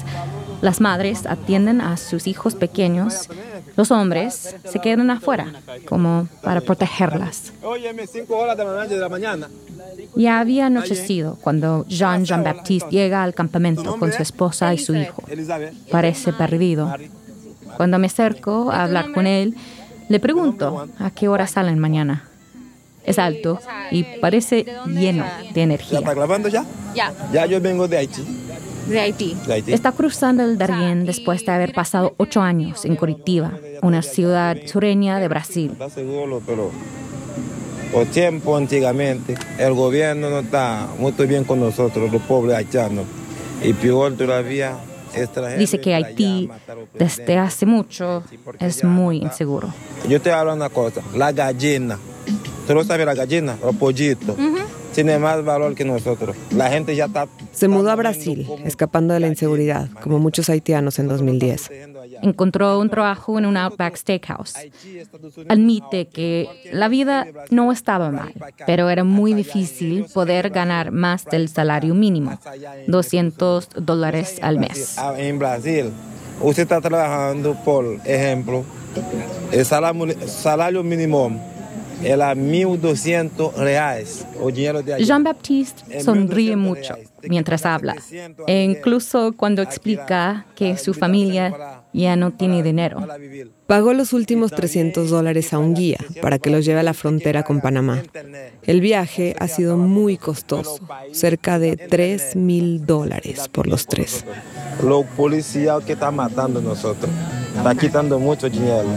Las 0.62 0.80
madres 0.80 1.26
atienden 1.26 1.80
a 1.80 1.96
sus 1.96 2.26
hijos 2.26 2.54
pequeños. 2.54 3.28
Los 3.76 3.90
hombres 3.90 4.54
se 4.64 4.80
quedan 4.80 5.10
afuera, 5.10 5.52
como 5.86 6.28
para 6.42 6.60
protegerlas. 6.60 7.52
Ya 10.16 10.40
había 10.40 10.66
anochecido 10.66 11.36
cuando 11.40 11.84
Jean 11.88 12.24
Jean-Baptiste 12.24 12.90
llega 12.90 13.22
al 13.22 13.34
campamento 13.34 13.96
con 13.98 14.12
su 14.12 14.22
esposa 14.22 14.72
y 14.72 14.78
su 14.78 14.94
hijo. 14.94 15.22
Parece 15.90 16.32
perdido. 16.32 16.92
Cuando 17.76 17.98
me 17.98 18.06
acerco 18.06 18.70
a 18.70 18.84
hablar 18.84 19.12
con 19.12 19.26
él, 19.26 19.54
le 20.08 20.20
pregunto 20.20 20.88
a 20.98 21.10
qué 21.10 21.28
hora 21.28 21.46
salen 21.46 21.78
mañana. 21.78 22.24
Es 23.04 23.18
alto 23.20 23.60
y 23.90 24.02
parece 24.20 24.66
lleno 24.86 25.24
de 25.54 25.62
energía. 25.62 25.92
¿Ya 25.92 25.98
está 25.98 26.14
grabando 26.14 26.48
ya? 26.48 26.64
Ya, 26.94 27.12
Ya 27.32 27.46
yo 27.46 27.60
vengo 27.60 27.86
de 27.86 27.98
Haití. 27.98 28.45
De 28.88 29.00
Haití. 29.00 29.36
De 29.46 29.52
Haití. 29.54 29.72
Está 29.72 29.92
cruzando 29.92 30.42
el 30.42 30.58
Darién 30.58 31.06
después 31.06 31.44
de 31.44 31.52
haber 31.52 31.72
pasado 31.72 32.14
ocho 32.16 32.40
años 32.40 32.84
en 32.84 32.96
Curitiba, 32.96 33.52
una 33.82 34.02
ciudad 34.02 34.56
sureña 34.66 35.18
de 35.18 35.28
Brasil. 35.28 35.70
Está 35.72 35.90
seguro, 35.90 36.42
pero 36.46 36.70
por 37.92 38.06
tiempo 38.06 38.56
antiguamente 38.56 39.34
el 39.58 39.72
gobierno 39.74 40.30
no 40.30 40.40
está 40.40 40.88
muy 40.98 41.12
bien 41.26 41.44
con 41.44 41.60
nosotros, 41.60 42.12
los 42.12 42.22
pobres 42.22 42.56
haitianos. 42.56 43.04
Y 43.62 43.72
peor 43.72 44.16
todavía. 44.16 44.76
Dice 45.56 45.80
que 45.80 45.94
Haití, 45.94 46.50
desde 46.92 47.38
hace 47.38 47.64
mucho, 47.64 48.22
es 48.60 48.84
muy 48.84 49.16
inseguro. 49.16 49.72
Yo 50.06 50.20
te 50.20 50.30
hablo 50.30 50.52
una 50.52 50.68
cosa, 50.68 51.00
la 51.14 51.32
gallina. 51.32 51.98
¿Tú 52.66 52.74
lo 52.74 52.84
sabes 52.84 53.06
la 53.06 53.14
gallina? 53.14 53.56
Los 53.62 53.74
pollitos. 53.76 54.36
Tiene 54.96 55.18
más 55.18 55.44
valor 55.44 55.74
que 55.74 55.84
nosotros. 55.84 56.34
La 56.52 56.70
gente 56.70 56.96
ya 56.96 57.04
está... 57.04 57.28
Se 57.52 57.68
mudó 57.68 57.90
a 57.90 57.96
Brasil, 57.96 58.48
escapando 58.64 59.12
de 59.12 59.20
la 59.20 59.26
inseguridad, 59.26 59.90
como 60.02 60.18
muchos 60.18 60.48
haitianos 60.48 60.98
en 60.98 61.06
2010. 61.06 61.70
Encontró 62.22 62.78
un 62.78 62.88
trabajo 62.88 63.38
en 63.38 63.44
un 63.44 63.58
Outback 63.58 63.96
Steakhouse. 63.96 64.54
Admite 65.50 66.08
que 66.08 66.48
la 66.72 66.88
vida 66.88 67.26
no 67.50 67.72
estaba 67.72 68.10
mal, 68.10 68.32
pero 68.66 68.88
era 68.88 69.04
muy 69.04 69.34
difícil 69.34 70.06
poder 70.14 70.48
ganar 70.48 70.92
más 70.92 71.26
del 71.26 71.50
salario 71.50 71.94
mínimo, 71.94 72.38
200 72.86 73.68
dólares 73.76 74.38
al 74.40 74.58
mes. 74.58 74.96
Ah, 74.96 75.12
En 75.18 75.38
Brasil, 75.38 75.92
usted 76.40 76.62
está 76.62 76.80
trabajando, 76.80 77.54
por 77.66 78.00
ejemplo, 78.06 78.64
el 79.52 79.66
salario 79.66 80.82
mínimo 80.82 81.55
era 82.02 82.34
1.200 82.34 83.54
reales. 83.54 84.26
O 84.40 84.50
dinero 84.50 84.82
de 84.82 84.94
allá. 84.94 85.04
Jean-Baptiste 85.04 86.00
sonríe 86.00 86.56
mucho 86.56 86.94
mientras 87.28 87.66
habla, 87.66 87.96
e 88.46 88.62
incluso 88.62 89.32
cuando 89.36 89.62
explica 89.62 90.46
que 90.54 90.76
su 90.76 90.94
familia 90.94 91.82
ya 91.92 92.16
no 92.16 92.32
tiene 92.32 92.62
dinero. 92.62 93.06
Pagó 93.66 93.92
los 93.94 94.12
últimos 94.12 94.52
300 94.52 95.10
dólares 95.10 95.52
a 95.52 95.58
un 95.58 95.74
guía 95.74 95.98
para 96.22 96.38
que 96.38 96.50
los 96.50 96.64
lleve 96.64 96.80
a 96.80 96.84
la 96.84 96.94
frontera 96.94 97.42
con 97.42 97.60
Panamá. 97.60 98.02
El 98.62 98.80
viaje 98.80 99.34
ha 99.38 99.48
sido 99.48 99.76
muy 99.76 100.16
costoso, 100.18 100.78
cerca 101.12 101.58
de 101.58 101.76
3 101.76 102.36
mil 102.36 102.86
dólares 102.86 103.48
por 103.48 103.66
los 103.66 103.86
tres. 103.86 104.24
Los 104.84 105.04
policías 105.06 105.82
que 105.84 105.94
están 105.94 106.16
matando 106.16 106.60
a 106.60 106.62
nosotros. 106.62 107.10
Está 107.56 107.74
quitando 107.74 108.18
mucho 108.18 108.48
dinero. 108.48 108.88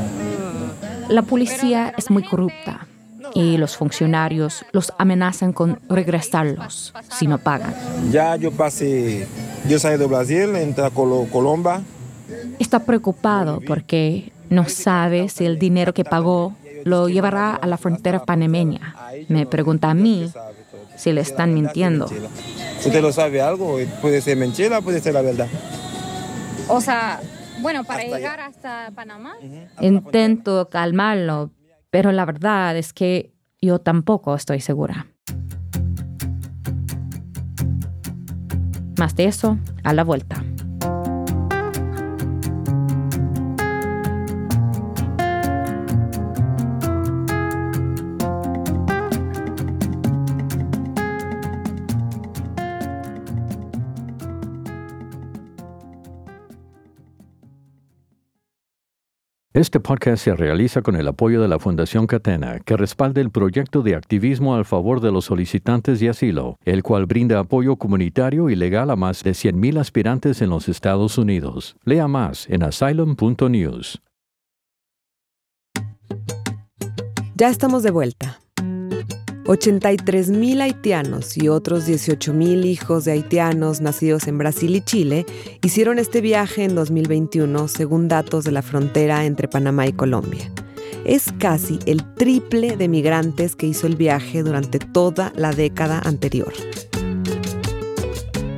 La 1.07 1.23
policía 1.23 1.93
es 1.97 2.11
muy 2.11 2.23
corrupta 2.23 2.88
y 3.33 3.57
los 3.57 3.75
funcionarios 3.77 4.65
los 4.71 4.93
amenazan 4.97 5.53
con 5.53 5.79
regresarlos 5.89 6.93
si 7.17 7.27
no 7.27 7.37
pagan. 7.37 7.73
Ya 8.11 8.35
yo 8.35 8.51
pasé, 8.51 9.27
yo 9.67 9.79
salí 9.79 9.97
de 9.97 10.05
Brasil, 10.07 10.55
entré 10.55 10.85
a 10.85 10.89
Colo- 10.89 11.27
Colombia. 11.31 11.81
Está 12.59 12.79
preocupado 12.85 13.59
porque 13.65 14.31
no 14.49 14.67
sabe 14.67 15.29
si 15.29 15.45
el 15.45 15.57
dinero 15.59 15.93
que 15.93 16.03
pagó 16.03 16.55
lo 16.85 17.09
llevará 17.09 17.55
a 17.55 17.67
la 17.67 17.77
frontera 17.77 18.23
panameña. 18.23 18.95
Me 19.27 19.45
pregunta 19.45 19.89
a 19.89 19.93
mí 19.93 20.31
si 20.95 21.11
le 21.11 21.21
están 21.21 21.53
mintiendo. 21.53 22.05
Usted 22.85 23.01
lo 23.01 23.11
sabe 23.11 23.41
algo, 23.41 23.77
puede 24.01 24.21
ser 24.21 24.37
mentira, 24.37 24.81
puede 24.81 24.99
ser 25.01 25.13
la 25.13 25.21
verdad. 25.21 25.47
O 26.67 26.81
sea, 26.81 27.19
bueno, 27.61 27.83
para 27.83 28.03
llegar 28.03 28.39
hasta 28.39 28.91
Panamá. 28.95 29.33
Intento 29.81 30.69
calmarlo, 30.69 31.49
pero 31.89 32.11
la 32.11 32.25
verdad 32.25 32.77
es 32.77 32.93
que 32.93 33.33
yo 33.61 33.79
tampoco 33.79 34.35
estoy 34.35 34.59
segura. 34.59 35.07
Más 38.97 39.15
de 39.15 39.25
eso 39.25 39.57
a 39.83 39.93
la 39.93 40.03
vuelta. 40.03 40.43
Este 59.59 59.81
podcast 59.81 60.23
se 60.23 60.33
realiza 60.33 60.81
con 60.81 60.95
el 60.95 61.05
apoyo 61.05 61.41
de 61.41 61.49
la 61.49 61.59
Fundación 61.59 62.07
Catena, 62.07 62.61
que 62.61 62.77
respalda 62.77 63.19
el 63.19 63.29
proyecto 63.29 63.81
de 63.81 63.93
activismo 63.93 64.55
al 64.55 64.63
favor 64.63 65.01
de 65.01 65.11
los 65.11 65.25
solicitantes 65.25 65.99
de 65.99 66.07
asilo, 66.07 66.57
el 66.63 66.81
cual 66.81 67.07
brinda 67.07 67.39
apoyo 67.39 67.75
comunitario 67.75 68.49
y 68.49 68.55
legal 68.55 68.89
a 68.89 68.95
más 68.95 69.21
de 69.21 69.31
100.000 69.31 69.81
aspirantes 69.81 70.41
en 70.41 70.49
los 70.49 70.69
Estados 70.69 71.17
Unidos. 71.17 71.75
Lea 71.83 72.07
más 72.07 72.47
en 72.49 72.63
asylum.news. 72.63 74.01
Ya 77.35 77.49
estamos 77.49 77.83
de 77.83 77.91
vuelta. 77.91 78.39
83 79.49 80.29
mil 80.29 80.61
haitianos 80.61 81.35
y 81.35 81.49
otros 81.49 81.87
18 81.87 82.35
mil 82.35 82.65
hijos 82.65 83.05
de 83.05 83.13
haitianos 83.13 83.81
nacidos 83.81 84.27
en 84.27 84.37
Brasil 84.37 84.75
y 84.75 84.81
Chile 84.81 85.25
hicieron 85.63 85.97
este 85.97 86.21
viaje 86.21 86.65
en 86.65 86.75
2021 86.75 87.67
según 87.67 88.07
datos 88.07 88.43
de 88.43 88.51
la 88.51 88.61
frontera 88.61 89.25
entre 89.25 89.47
Panamá 89.47 89.87
y 89.87 89.93
Colombia. 89.93 90.51
Es 91.03 91.33
casi 91.39 91.79
el 91.87 92.13
triple 92.13 92.77
de 92.77 92.87
migrantes 92.87 93.55
que 93.55 93.65
hizo 93.65 93.87
el 93.87 93.95
viaje 93.95 94.43
durante 94.43 94.77
toda 94.77 95.33
la 95.35 95.51
década 95.51 95.99
anterior. 96.05 96.53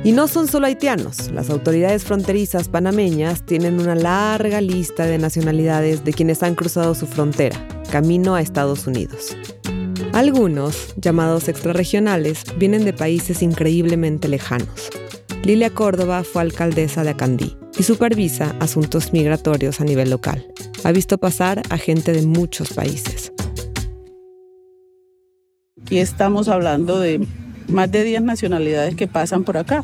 Y 0.04 0.12
no 0.12 0.28
son 0.28 0.46
solo 0.46 0.66
haitianos, 0.66 1.30
las 1.30 1.48
autoridades 1.48 2.04
fronterizas 2.04 2.68
panameñas 2.68 3.46
tienen 3.46 3.80
una 3.80 3.94
larga 3.94 4.60
lista 4.60 5.06
de 5.06 5.16
nacionalidades 5.16 6.04
de 6.04 6.12
quienes 6.12 6.42
han 6.42 6.54
cruzado 6.54 6.94
su 6.94 7.06
frontera, 7.06 7.66
camino 7.90 8.34
a 8.34 8.42
Estados 8.42 8.86
Unidos. 8.86 9.34
Algunos, 10.12 10.94
llamados 11.00 11.48
extrarregionales, 11.48 12.44
vienen 12.58 12.84
de 12.84 12.92
países 12.92 13.40
increíblemente 13.40 14.28
lejanos. 14.28 14.90
Lilia 15.42 15.70
Córdoba 15.70 16.22
fue 16.22 16.42
alcaldesa 16.42 17.02
de 17.02 17.10
Acandí 17.10 17.56
y 17.78 17.82
supervisa 17.82 18.54
asuntos 18.60 19.14
migratorios 19.14 19.80
a 19.80 19.84
nivel 19.84 20.10
local. 20.10 20.46
Ha 20.84 20.92
visto 20.92 21.16
pasar 21.16 21.62
a 21.70 21.78
gente 21.78 22.12
de 22.12 22.26
muchos 22.26 22.74
países. 22.74 23.32
Aquí 25.80 25.96
estamos 25.96 26.48
hablando 26.48 27.00
de 27.00 27.26
más 27.68 27.90
de 27.90 28.04
10 28.04 28.20
nacionalidades 28.20 28.94
que 28.94 29.08
pasan 29.08 29.44
por 29.44 29.56
acá. 29.56 29.82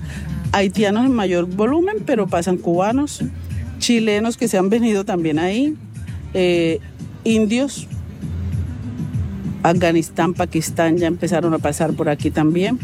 Haitianos 0.53 1.07
en 1.07 1.15
mayor 1.15 1.47
volumen, 1.47 2.03
pero 2.05 2.27
pasan 2.27 2.59
cubanos, 2.59 3.23
chilenos 3.79 4.37
que 4.37 4.47
se 4.47 4.59
han 4.59 4.69
venido 4.69 5.07
también 5.07 5.39
ahí, 5.39 5.75
eh, 6.35 6.81
indios, 7.25 7.89
Afganistán, 9.63 10.35
Pakistán 10.35 10.97
ya 10.99 11.07
empezaron 11.07 11.53
a 11.55 11.59
pasar 11.59 11.95
por 11.95 12.09
aquí 12.09 12.31
también, 12.31 12.79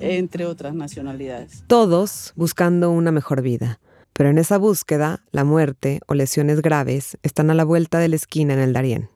entre 0.00 0.46
otras 0.46 0.74
nacionalidades. 0.74 1.64
Todos 1.66 2.32
buscando 2.36 2.90
una 2.90 3.12
mejor 3.12 3.42
vida. 3.42 3.78
Pero 4.12 4.30
en 4.30 4.38
esa 4.38 4.56
búsqueda, 4.56 5.20
la 5.30 5.44
muerte 5.44 6.00
o 6.06 6.14
lesiones 6.14 6.62
graves 6.62 7.18
están 7.22 7.50
a 7.50 7.54
la 7.54 7.64
vuelta 7.64 7.98
de 7.98 8.08
la 8.08 8.16
esquina 8.16 8.54
en 8.54 8.60
el 8.60 8.72
Darién. 8.72 9.10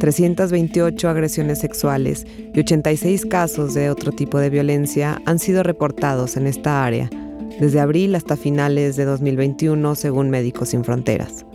328 0.00 1.08
agresiones 1.08 1.60
sexuales 1.60 2.26
y 2.52 2.58
86 2.58 3.24
casos 3.26 3.74
de 3.74 3.90
otro 3.90 4.10
tipo 4.10 4.40
de 4.40 4.50
violencia 4.50 5.22
han 5.24 5.38
sido 5.38 5.62
reportados 5.62 6.36
en 6.36 6.48
esta 6.48 6.84
área, 6.84 7.08
desde 7.60 7.78
abril 7.78 8.16
hasta 8.16 8.36
finales 8.36 8.96
de 8.96 9.04
2021, 9.04 9.94
según 9.94 10.28
Médicos 10.28 10.70
Sin 10.70 10.82
Fronteras. 10.82 11.46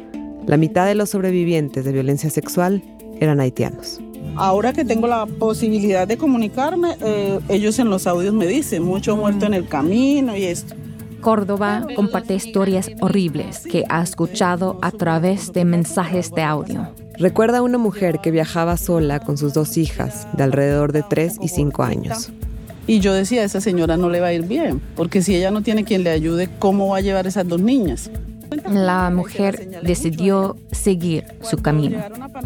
La 0.45 0.55
mitad 0.55 0.85
de 0.85 0.95
los 0.95 1.09
sobrevivientes 1.09 1.83
de 1.83 1.91
violencia 1.91 2.29
sexual 2.29 2.81
eran 3.19 3.39
haitianos. 3.39 3.99
Ahora 4.35 4.71
que 4.71 4.85
tengo 4.85 5.07
la 5.07 5.25
posibilidad 5.25 6.07
de 6.07 6.17
comunicarme, 6.17 6.95
eh, 7.01 7.39
ellos 7.49 7.79
en 7.79 7.89
los 7.89 8.05
audios 8.05 8.33
me 8.33 8.45
dicen, 8.45 8.83
mucho 8.83 9.17
muerto 9.17 9.45
en 9.47 9.53
el 9.55 9.67
camino 9.67 10.37
y 10.37 10.43
esto. 10.43 10.75
Córdoba 11.21 11.87
comparte 11.95 12.35
historias 12.35 12.91
horribles 13.01 13.61
que 13.69 13.83
ha 13.89 14.03
escuchado 14.03 14.77
a 14.83 14.91
través 14.91 15.51
de 15.53 15.65
mensajes 15.65 16.31
de 16.31 16.43
audio. 16.43 16.87
Recuerda 17.17 17.57
a 17.57 17.61
una 17.63 17.79
mujer 17.79 18.19
que 18.19 18.29
viajaba 18.29 18.77
sola 18.77 19.19
con 19.19 19.37
sus 19.39 19.53
dos 19.53 19.75
hijas, 19.77 20.27
de 20.33 20.43
alrededor 20.43 20.91
de 20.91 21.01
3 21.01 21.37
y 21.41 21.47
5 21.47 21.83
años. 21.83 22.29
Y 22.85 22.99
yo 22.99 23.13
decía, 23.13 23.43
esa 23.43 23.59
señora 23.59 23.97
no 23.97 24.09
le 24.09 24.21
va 24.21 24.27
a 24.27 24.33
ir 24.33 24.43
bien, 24.43 24.79
porque 24.95 25.23
si 25.23 25.35
ella 25.35 25.49
no 25.49 25.63
tiene 25.63 25.83
quien 25.83 26.03
le 26.03 26.11
ayude, 26.11 26.47
¿cómo 26.59 26.89
va 26.89 26.97
a 26.97 27.01
llevar 27.01 27.25
esas 27.25 27.47
dos 27.47 27.59
niñas? 27.59 28.11
La 28.69 29.09
mujer 29.09 29.81
decidió 29.83 30.57
seguir 30.71 31.25
su 31.41 31.57
camino. 31.57 31.99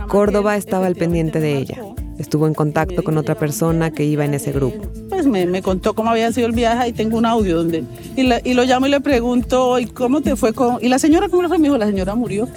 Córdoba 0.08 0.56
estaba 0.58 0.88
al 0.88 0.96
pendiente 0.96 1.40
de 1.40 1.58
ella. 1.58 1.78
Estuvo 2.18 2.46
en 2.48 2.54
contacto 2.54 3.04
con 3.04 3.18
otra 3.18 3.36
persona 3.36 3.92
que 3.92 4.04
iba 4.06 4.24
en 4.26 4.34
ese 4.36 4.52
grupo. 4.52 4.84
Pues 5.10 5.26
me, 5.26 5.46
me 5.48 5.62
contó 5.62 5.96
cómo 5.96 6.12
había 6.12 6.32
sido 6.32 6.48
el 6.48 6.54
viaje 6.54 6.90
y 6.90 6.94
tengo 6.94 7.18
un 7.18 7.26
audio 7.26 7.58
donde... 7.58 7.84
Y, 8.16 8.24
la- 8.24 8.42
y 8.44 8.54
lo 8.54 8.64
llamo 8.64 8.86
y 8.88 8.90
le 8.92 9.02
pregunto, 9.02 9.80
¿y 9.80 9.86
cómo 9.88 10.22
te 10.22 10.36
fue 10.36 10.54
con...? 10.54 10.78
¿Y 10.82 10.90
la 10.90 11.00
señora 11.00 11.30
cómo 11.30 11.42
le 11.42 11.48
fue? 11.48 11.58
Me 11.58 11.64
dijo, 11.70 11.78
la 11.78 11.88
señora 11.88 12.14
murió. 12.14 12.48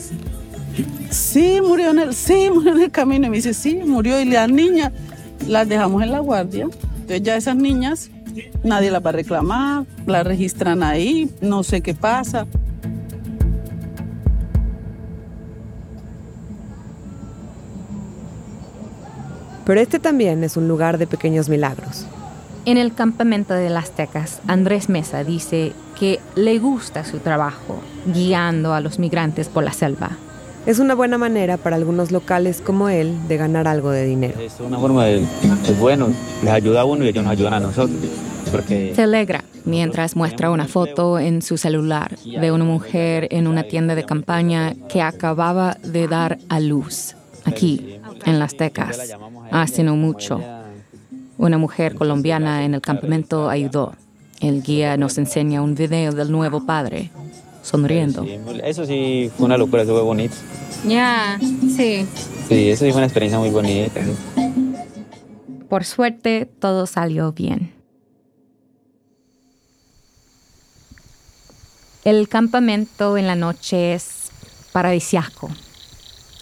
sí, 1.10 1.60
murió 1.66 1.90
en 1.90 1.98
el, 2.00 2.14
sí, 2.14 2.48
murió 2.54 2.72
en 2.76 2.82
el 2.82 2.90
camino. 2.90 3.26
Y 3.26 3.30
me 3.30 3.36
dice, 3.36 3.54
sí, 3.54 3.76
murió. 3.86 4.20
Y 4.20 4.26
las 4.26 4.50
niñas 4.50 4.92
las 5.48 5.68
dejamos 5.68 6.02
en 6.02 6.12
la 6.12 6.18
guardia. 6.20 6.64
Entonces 6.94 7.22
ya 7.22 7.36
esas 7.36 7.56
niñas, 7.56 8.10
nadie 8.62 8.90
las 8.90 9.04
va 9.04 9.10
a 9.10 9.12
reclamar, 9.12 9.84
las 10.06 10.26
registran 10.26 10.82
ahí, 10.82 11.30
no 11.40 11.62
sé 11.62 11.80
qué 11.80 11.94
pasa. 11.94 12.46
Pero 19.64 19.80
este 19.80 19.98
también 19.98 20.44
es 20.44 20.56
un 20.56 20.68
lugar 20.68 20.98
de 20.98 21.06
pequeños 21.06 21.48
milagros. 21.48 22.06
En 22.66 22.78
el 22.78 22.94
campamento 22.94 23.54
de 23.54 23.68
las 23.70 23.90
Tecas, 23.90 24.40
Andrés 24.46 24.88
Mesa 24.88 25.22
dice 25.22 25.72
que 25.98 26.20
le 26.34 26.58
gusta 26.58 27.04
su 27.04 27.18
trabajo 27.18 27.80
guiando 28.06 28.72
a 28.72 28.80
los 28.80 28.98
migrantes 28.98 29.48
por 29.48 29.64
la 29.64 29.72
selva. 29.72 30.12
Es 30.64 30.78
una 30.78 30.94
buena 30.94 31.18
manera 31.18 31.58
para 31.58 31.76
algunos 31.76 32.10
locales 32.10 32.62
como 32.62 32.88
él 32.88 33.14
de 33.28 33.36
ganar 33.36 33.68
algo 33.68 33.90
de 33.90 34.06
dinero. 34.06 34.40
Es 34.40 34.60
una 34.60 34.78
forma 34.78 35.04
de, 35.04 35.22
es 35.22 35.78
bueno, 35.78 36.08
les 36.42 36.52
ayuda 36.52 36.82
a 36.82 36.84
uno 36.86 37.04
y 37.04 37.08
ellos 37.08 37.22
nos 37.22 37.32
ayudan 37.32 37.52
a 37.52 37.60
nosotros. 37.60 37.98
Porque 38.50 38.92
Se 38.94 39.02
alegra 39.02 39.44
mientras 39.64 40.16
muestra 40.16 40.50
una 40.50 40.66
foto 40.66 41.18
en 41.18 41.42
su 41.42 41.58
celular 41.58 42.16
de 42.24 42.50
una 42.50 42.64
mujer 42.64 43.28
en 43.30 43.46
una 43.46 43.64
tienda 43.64 43.94
de 43.94 44.04
campaña 44.04 44.74
que 44.88 45.02
acababa 45.02 45.76
de 45.82 46.08
dar 46.08 46.38
a 46.48 46.60
luz 46.60 47.14
aquí, 47.44 48.00
en 48.24 48.38
Las 48.38 48.56
Tecas, 48.56 49.16
hace 49.50 49.82
no 49.82 49.96
mucho. 49.96 50.40
Una 51.36 51.58
mujer 51.58 51.94
colombiana 51.94 52.64
en 52.64 52.74
el 52.74 52.80
campamento 52.80 53.48
ayudó. 53.48 53.94
El 54.40 54.62
guía 54.62 54.96
nos 54.96 55.18
enseña 55.18 55.62
un 55.62 55.74
video 55.74 56.12
del 56.12 56.30
nuevo 56.30 56.64
padre, 56.66 57.10
sonriendo. 57.62 58.24
eso 58.64 58.84
sí 58.84 59.30
fue 59.36 59.46
una 59.46 59.56
locura, 59.56 59.82
eso 59.82 59.92
fue 59.92 60.02
bonito. 60.02 60.34
Ya, 60.86 61.38
sí. 61.40 62.06
Sí, 62.48 62.70
eso 62.70 62.84
sí 62.84 62.90
fue 62.90 62.98
una 62.98 63.06
experiencia 63.06 63.38
muy 63.38 63.50
bonita. 63.50 64.00
Por 65.68 65.84
suerte, 65.84 66.48
todo 66.60 66.86
salió 66.86 67.32
bien. 67.32 67.72
El 72.04 72.28
campamento 72.28 73.16
en 73.16 73.26
la 73.26 73.34
noche 73.34 73.94
es 73.94 74.30
paradisiaco. 74.72 75.48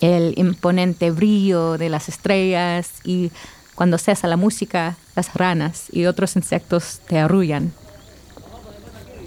El 0.02 0.34
imponente 0.36 1.12
brillo 1.12 1.78
de 1.78 1.88
las 1.88 2.08
estrellas 2.08 2.90
y 3.04 3.30
cuando 3.76 3.98
cesa 3.98 4.26
la 4.26 4.36
música, 4.36 4.96
las 5.14 5.32
ranas 5.32 5.86
y 5.92 6.06
otros 6.06 6.34
insectos 6.34 7.00
te 7.06 7.20
arrullan. 7.20 7.72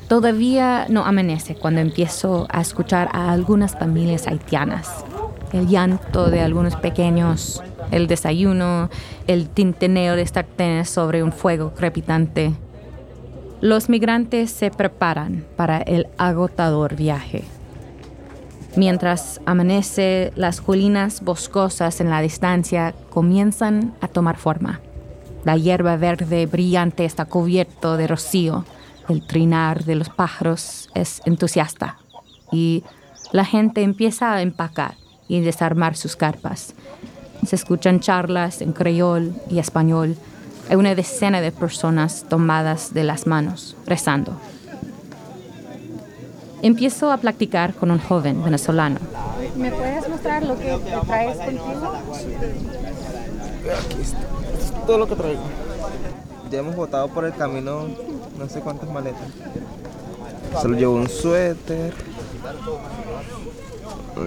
Todavía 0.10 0.86
no 0.89 1.05
amanece 1.05 1.55
cuando 1.55 1.79
empiezo 1.79 2.46
a 2.51 2.60
escuchar 2.60 3.10
a 3.13 3.32
algunas 3.32 3.72
familias 3.79 4.27
haitianas. 4.27 5.05
El 5.53 5.70
llanto 5.70 6.29
de 6.29 6.41
algunos 6.41 6.75
pequeños, 6.75 7.63
el 7.91 8.08
desayuno, 8.08 8.89
el 9.27 9.48
tinteneo 9.48 10.17
de 10.17 10.27
sartenes 10.27 10.89
sobre 10.89 11.24
un 11.24 11.32
fuego 11.32 11.74
crepitante. 11.74 12.51
Los 13.62 13.88
migrantes 13.88 14.51
se 14.51 14.72
preparan 14.72 15.46
para 15.55 15.77
el 15.77 16.08
agotador 16.17 16.98
viaje. 16.98 17.46
Mientras 18.75 19.39
amanece, 19.46 20.34
las 20.36 20.60
colinas 20.60 21.22
boscosas 21.22 22.01
en 22.01 22.10
la 22.10 22.20
distancia 22.20 22.94
comienzan 23.10 23.94
a 24.01 24.10
tomar 24.10 24.36
forma. 24.36 24.82
La 25.46 25.55
hierba 25.55 25.96
verde 25.96 26.46
brillante 26.46 27.05
está 27.05 27.25
cubierto 27.25 27.96
de 27.96 28.08
rocío. 28.08 28.65
El 29.08 29.25
trinar 29.25 29.86
de 29.86 29.96
los 29.96 30.10
pájaros 30.10 30.89
es 30.94 31.22
entusiasta. 31.25 32.00
Y 32.51 32.84
la 33.32 33.46
gente 33.46 33.82
empieza 33.82 34.34
a 34.34 34.41
empacar 34.41 34.96
y 35.29 35.39
desarmar 35.39 35.96
sus 35.96 36.17
carpas. 36.17 36.74
Se 37.46 37.55
escuchan 37.55 38.01
charlas 38.01 38.62
en 38.62 38.74
creol 38.74 39.36
y 39.50 39.60
español. 39.60 40.17
Hay 40.70 40.75
una 40.75 40.96
decena 40.96 41.39
de 41.39 41.51
personas 41.51 42.25
tomadas 42.27 42.94
de 42.94 43.03
las 43.03 43.25
manos, 43.25 43.77
rezando. 43.85 44.38
Empiezo 46.66 47.12
a 47.12 47.18
platicar 47.18 47.75
con 47.75 47.92
un 47.92 48.00
joven 48.00 48.44
venezolano. 48.44 48.98
¿Me 49.56 49.70
puedes 49.70 50.10
mostrar 50.10 50.42
lo 50.42 50.58
que 50.58 50.75
traes 51.06 51.38
contigo? 51.38 51.94
Aquí 53.86 54.01
está. 54.01 54.18
Esto 54.18 54.78
es 54.80 54.86
todo 54.88 54.98
lo 54.98 55.08
que 55.08 55.16
traigo. 55.16 55.44
Ya 56.50 56.58
hemos 56.58 56.75
botado 56.75 57.08
por 57.10 57.24
el 57.25 57.36
camino 57.36 57.86
no 58.40 58.50
sé 58.50 58.62
cuántas 58.62 58.90
maletas. 58.90 59.28
Solo 60.60 60.75
llevo 60.75 60.96
un 60.96 61.08
suéter. 61.08 61.94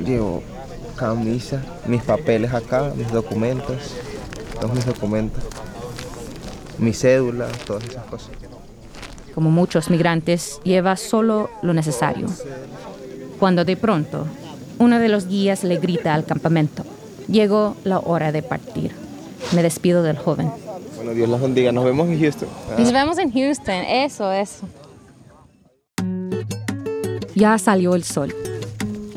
Llevo 0.04 0.44
camisa, 0.94 1.60
mis 1.88 2.04
papeles 2.04 2.54
acá, 2.54 2.92
mis 2.94 3.10
documentos. 3.10 3.96
Todos 4.60 4.74
mis 4.76 4.86
documentos. 4.86 5.42
Mi 6.78 6.92
cédula, 6.92 7.48
todas 7.66 7.82
esas 7.82 8.04
cosas. 8.04 8.30
Como 9.38 9.52
muchos 9.52 9.88
migrantes, 9.88 10.58
lleva 10.64 10.96
solo 10.96 11.48
lo 11.62 11.72
necesario. 11.72 12.26
Cuando 13.38 13.64
de 13.64 13.76
pronto, 13.76 14.26
uno 14.80 14.98
de 14.98 15.08
los 15.08 15.28
guías 15.28 15.62
le 15.62 15.76
grita 15.76 16.12
al 16.12 16.24
campamento. 16.24 16.82
Llegó 17.28 17.76
la 17.84 18.00
hora 18.00 18.32
de 18.32 18.42
partir. 18.42 18.90
Me 19.54 19.62
despido 19.62 20.02
del 20.02 20.18
joven. 20.18 20.50
Bueno, 20.96 21.12
Dios 21.12 21.28
los 21.28 21.40
bendiga. 21.40 21.70
Nos 21.70 21.84
vemos 21.84 22.08
en 22.08 22.18
Houston. 22.18 22.48
Nos 22.76 22.92
vemos 22.92 23.18
en 23.18 23.30
Houston. 23.30 23.76
Eso, 23.76 24.32
eso. 24.32 24.66
Ya 27.36 27.56
salió 27.58 27.94
el 27.94 28.02
sol. 28.02 28.34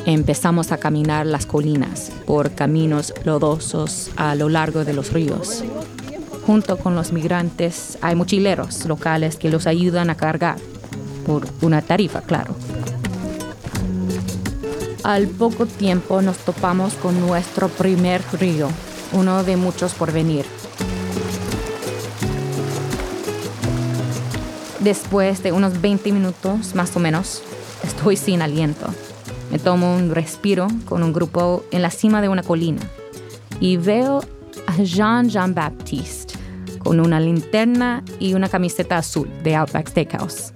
Empezamos 0.06 0.72
a 0.72 0.78
caminar 0.78 1.26
las 1.26 1.48
colinas 1.48 2.12
por 2.28 2.52
caminos 2.52 3.12
lodosos 3.26 4.12
a 4.18 4.36
lo 4.36 4.50
largo 4.50 4.86
de 4.86 4.94
los 4.94 5.14
ríos. 5.14 5.64
Junto 6.52 6.76
con 6.76 6.96
los 6.96 7.14
migrantes 7.14 7.98
hay 8.02 8.14
mochileros 8.14 8.86
locales 8.86 9.38
que 9.38 9.48
los 9.48 9.68
ayudan 9.68 10.10
a 10.10 10.18
cargar, 10.18 10.58
por 11.26 11.48
una 11.62 11.82
tarifa, 11.82 12.20
claro. 12.24 12.54
Al 15.02 15.28
poco 15.28 15.66
tiempo 15.66 16.22
nos 16.22 16.40
topamos 16.40 16.96
con 16.96 17.22
nuestro 17.22 17.70
primer 17.70 18.22
río, 18.34 18.68
uno 19.14 19.46
de 19.46 19.56
muchos 19.56 19.94
por 19.94 20.12
venir. 20.12 20.44
Después 24.82 25.44
de 25.44 25.54
unos 25.54 25.80
20 25.80 26.12
minutos, 26.12 26.76
más 26.76 26.94
o 26.98 27.00
menos, 27.00 27.44
estoy 27.82 28.18
sin 28.18 28.42
aliento. 28.42 28.88
Me 29.52 29.58
tomo 29.58 29.96
un 29.96 30.14
respiro 30.14 30.68
con 30.84 31.02
un 31.02 31.14
grupo 31.14 31.64
en 31.72 31.82
la 31.82 31.92
cima 31.92 32.22
de 32.22 32.28
una 32.28 32.44
colina 32.44 32.82
y 33.62 33.78
veo 33.78 34.20
a 34.68 34.84
Jean-Jean 34.84 35.54
Baptiste 35.54 36.21
con 36.84 37.00
una 37.00 37.20
linterna 37.20 38.04
y 38.20 38.34
una 38.34 38.50
camiseta 38.50 38.98
azul 38.98 39.30
de 39.44 39.56
Outback 39.56 39.90
Steakhouse. 39.90 40.54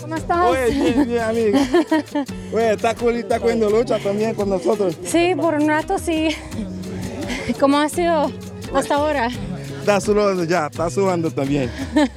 ¿Cómo 0.00 0.14
estás? 0.16 0.44
Oye, 0.46 0.70
bien, 0.70 1.08
bien, 1.08 1.20
amiga. 1.22 1.60
Oye, 2.52 2.72
está 2.72 2.94
cool 2.94 3.16
y 3.16 3.18
está 3.20 3.38
cogiendo 3.38 3.70
lucha 3.70 3.98
también 3.98 4.34
con 4.34 4.48
nosotros. 4.48 4.96
Sí, 5.04 5.34
por 5.36 5.54
un 5.54 5.68
rato 5.68 5.98
sí. 5.98 6.30
¿Cómo 7.58 7.78
ha 7.78 7.88
sido 7.88 8.30
hasta 8.74 8.94
ahora? 8.96 9.28
Está 9.80 10.00
sudando 10.00 10.44
ya, 10.44 10.66
está 10.66 10.90
sudando 10.90 11.30
también. 11.30 11.70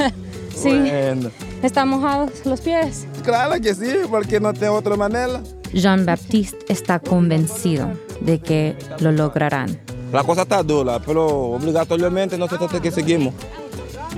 Sí. 0.56 0.70
Bueno, 0.70 1.32
¿Están 1.64 1.90
mojados 1.90 2.46
los 2.46 2.62
pies? 2.62 3.08
claro 3.24 3.60
que 3.60 3.74
sí, 3.74 3.92
porque 4.10 4.40
no 4.40 4.54
tengo 4.54 4.76
otra 4.76 4.96
manera. 4.96 5.42
Jean 5.74 6.06
Baptiste 6.06 6.58
está 6.72 7.00
convencido 7.00 7.92
de 8.22 8.40
que 8.40 8.76
lo 9.00 9.12
lograrán. 9.12 9.80
La 10.14 10.24
cosa 10.24 10.44
está 10.44 10.62
dura, 10.62 11.00
pero 11.00 11.26
obligatoriamente 11.26 12.38
nosotros 12.38 12.70
tenemos 12.70 12.84
que 12.84 12.92
seguimos. 12.92 13.34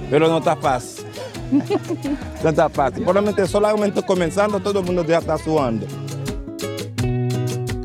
Pero 0.10 0.28
no 0.28 0.40
está 0.40 0.58
fácil. 0.58 1.06
no 2.44 2.50
está 2.50 2.68
fácil. 2.68 3.04
Probablemente 3.04 3.48
solamente 3.48 4.04
comenzando, 4.04 4.60
todo 4.60 4.82
el 4.82 4.86
mundo 4.86 5.06
ya 5.06 5.20
está 5.20 5.38
sudando. 5.38 5.88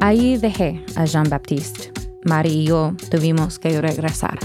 Ahí 0.01 0.37
dejé 0.39 0.85
a 0.97 1.05
Jean 1.05 1.31
Baptiste. 1.31 1.93
Mari 2.25 2.51
y 2.51 2.65
yo 2.65 2.95
tuvimos 3.13 3.61
que 3.61 3.81
regresar. 3.81 4.41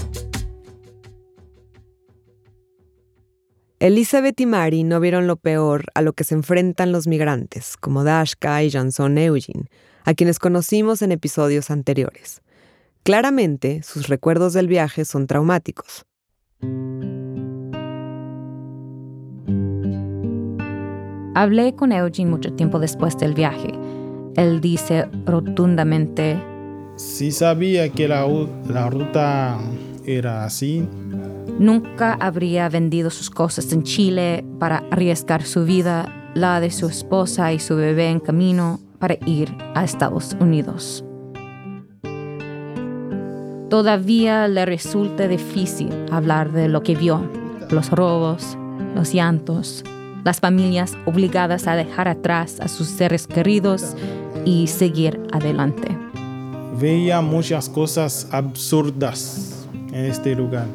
Elizabeth 3.80 4.40
y 4.40 4.46
Mari 4.46 4.84
no 4.84 5.00
vieron 5.00 5.26
lo 5.26 5.38
peor 5.38 5.86
a 5.96 6.04
lo 6.04 6.14
que 6.14 6.24
se 6.24 6.36
enfrentan 6.36 6.92
los 6.92 7.08
migrantes, 7.08 7.78
como 7.78 8.04
Dashka 8.04 8.62
y 8.62 8.70
Janson 8.70 9.18
Eugene, 9.18 9.66
a 10.04 10.14
quienes 10.14 10.38
conocimos 10.38 11.02
en 11.02 11.12
episodios 11.12 11.72
anteriores. 11.72 12.45
Claramente, 13.06 13.84
sus 13.84 14.08
recuerdos 14.08 14.54
del 14.54 14.68
viaje 14.68 15.06
son 15.06 15.28
traumáticos. 15.28 16.08
Hablé 21.36 21.76
con 21.76 21.92
Eugene 21.92 22.32
mucho 22.32 22.54
tiempo 22.54 22.80
después 22.80 23.16
del 23.20 23.36
viaje. 23.36 23.70
Él 24.36 24.60
dice 24.60 25.08
rotundamente, 25.24 26.42
Sí 26.96 27.32
sabía 27.32 27.90
que 27.90 28.08
la, 28.08 28.26
ruta 28.90 29.60
era 30.04 30.44
así. 30.44 30.90
nunca 31.60 32.14
habría 32.14 32.70
vendido 32.70 33.12
sus 33.12 33.30
cosas 33.30 33.72
en 33.72 33.84
Chile 33.84 34.44
para 34.58 34.84
arriesgar 34.90 35.44
su 35.44 35.64
vida, 35.64 36.32
la 36.34 36.60
de 36.60 36.72
su 36.72 36.88
esposa 36.88 37.54
y 37.54 37.60
su 37.60 37.76
bebé 37.76 38.10
en 38.10 38.20
camino 38.20 38.80
para 38.98 39.16
ir 39.28 39.56
a 39.76 39.84
Estados 39.84 40.36
Unidos. 40.40 41.05
Todavía 43.70 44.48
le 44.48 44.66
resulta 44.66 45.28
difícil 45.28 45.90
hablar 46.12 46.52
de 46.52 46.68
lo 46.68 46.84
que 46.84 46.96
vio, 46.96 47.28
los 47.72 47.90
robos, 47.90 48.58
los 48.94 49.14
llantos, 49.14 49.84
las 50.24 50.40
familias 50.40 50.96
obligadas 51.06 51.68
a 51.68 51.76
dejar 51.76 52.08
atrás 52.08 52.60
a 52.60 52.68
sus 52.68 52.88
seres 52.88 53.26
queridos 53.26 53.96
y 54.46 54.68
seguir 54.68 55.20
adelante. 55.32 55.98
Veía 56.80 57.22
muchas 57.22 57.68
cosas 57.68 58.28
absurdas 58.32 59.68
en 59.92 60.06
este 60.06 60.36
lugar. 60.36 60.68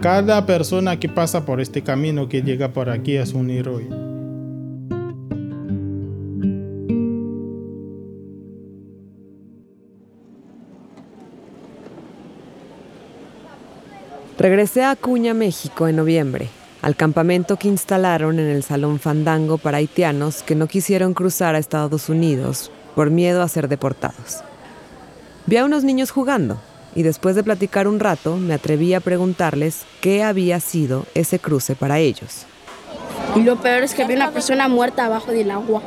Cada 0.00 0.46
persona 0.46 0.98
que 0.98 1.08
pasa 1.08 1.44
por 1.44 1.60
este 1.60 1.82
camino, 1.82 2.28
que 2.28 2.42
llega 2.42 2.72
por 2.72 2.90
aquí, 2.90 3.16
es 3.16 3.32
un 3.32 3.50
héroe. 3.50 4.11
Regresé 14.42 14.82
a 14.82 14.90
Acuña, 14.90 15.34
México, 15.34 15.86
en 15.86 15.94
noviembre, 15.94 16.48
al 16.82 16.96
campamento 16.96 17.56
que 17.58 17.68
instalaron 17.68 18.40
en 18.40 18.48
el 18.48 18.64
Salón 18.64 18.98
Fandango 18.98 19.56
para 19.56 19.78
haitianos 19.78 20.42
que 20.42 20.56
no 20.56 20.66
quisieron 20.66 21.14
cruzar 21.14 21.54
a 21.54 21.58
Estados 21.58 22.08
Unidos 22.08 22.72
por 22.96 23.10
miedo 23.10 23.40
a 23.40 23.46
ser 23.46 23.68
deportados. 23.68 24.42
Vi 25.46 25.58
a 25.58 25.64
unos 25.64 25.84
niños 25.84 26.10
jugando 26.10 26.58
y 26.96 27.04
después 27.04 27.36
de 27.36 27.44
platicar 27.44 27.86
un 27.86 28.00
rato 28.00 28.36
me 28.36 28.54
atreví 28.54 28.94
a 28.94 29.00
preguntarles 29.00 29.84
qué 30.00 30.24
había 30.24 30.58
sido 30.58 31.06
ese 31.14 31.38
cruce 31.38 31.76
para 31.76 32.00
ellos. 32.00 32.44
Y 33.36 33.42
lo 33.44 33.60
peor 33.60 33.84
es 33.84 33.94
que 33.94 34.04
vi 34.06 34.14
una 34.14 34.32
persona 34.32 34.66
muerta 34.66 35.04
abajo 35.04 35.30
del 35.30 35.52
agua. 35.52 35.82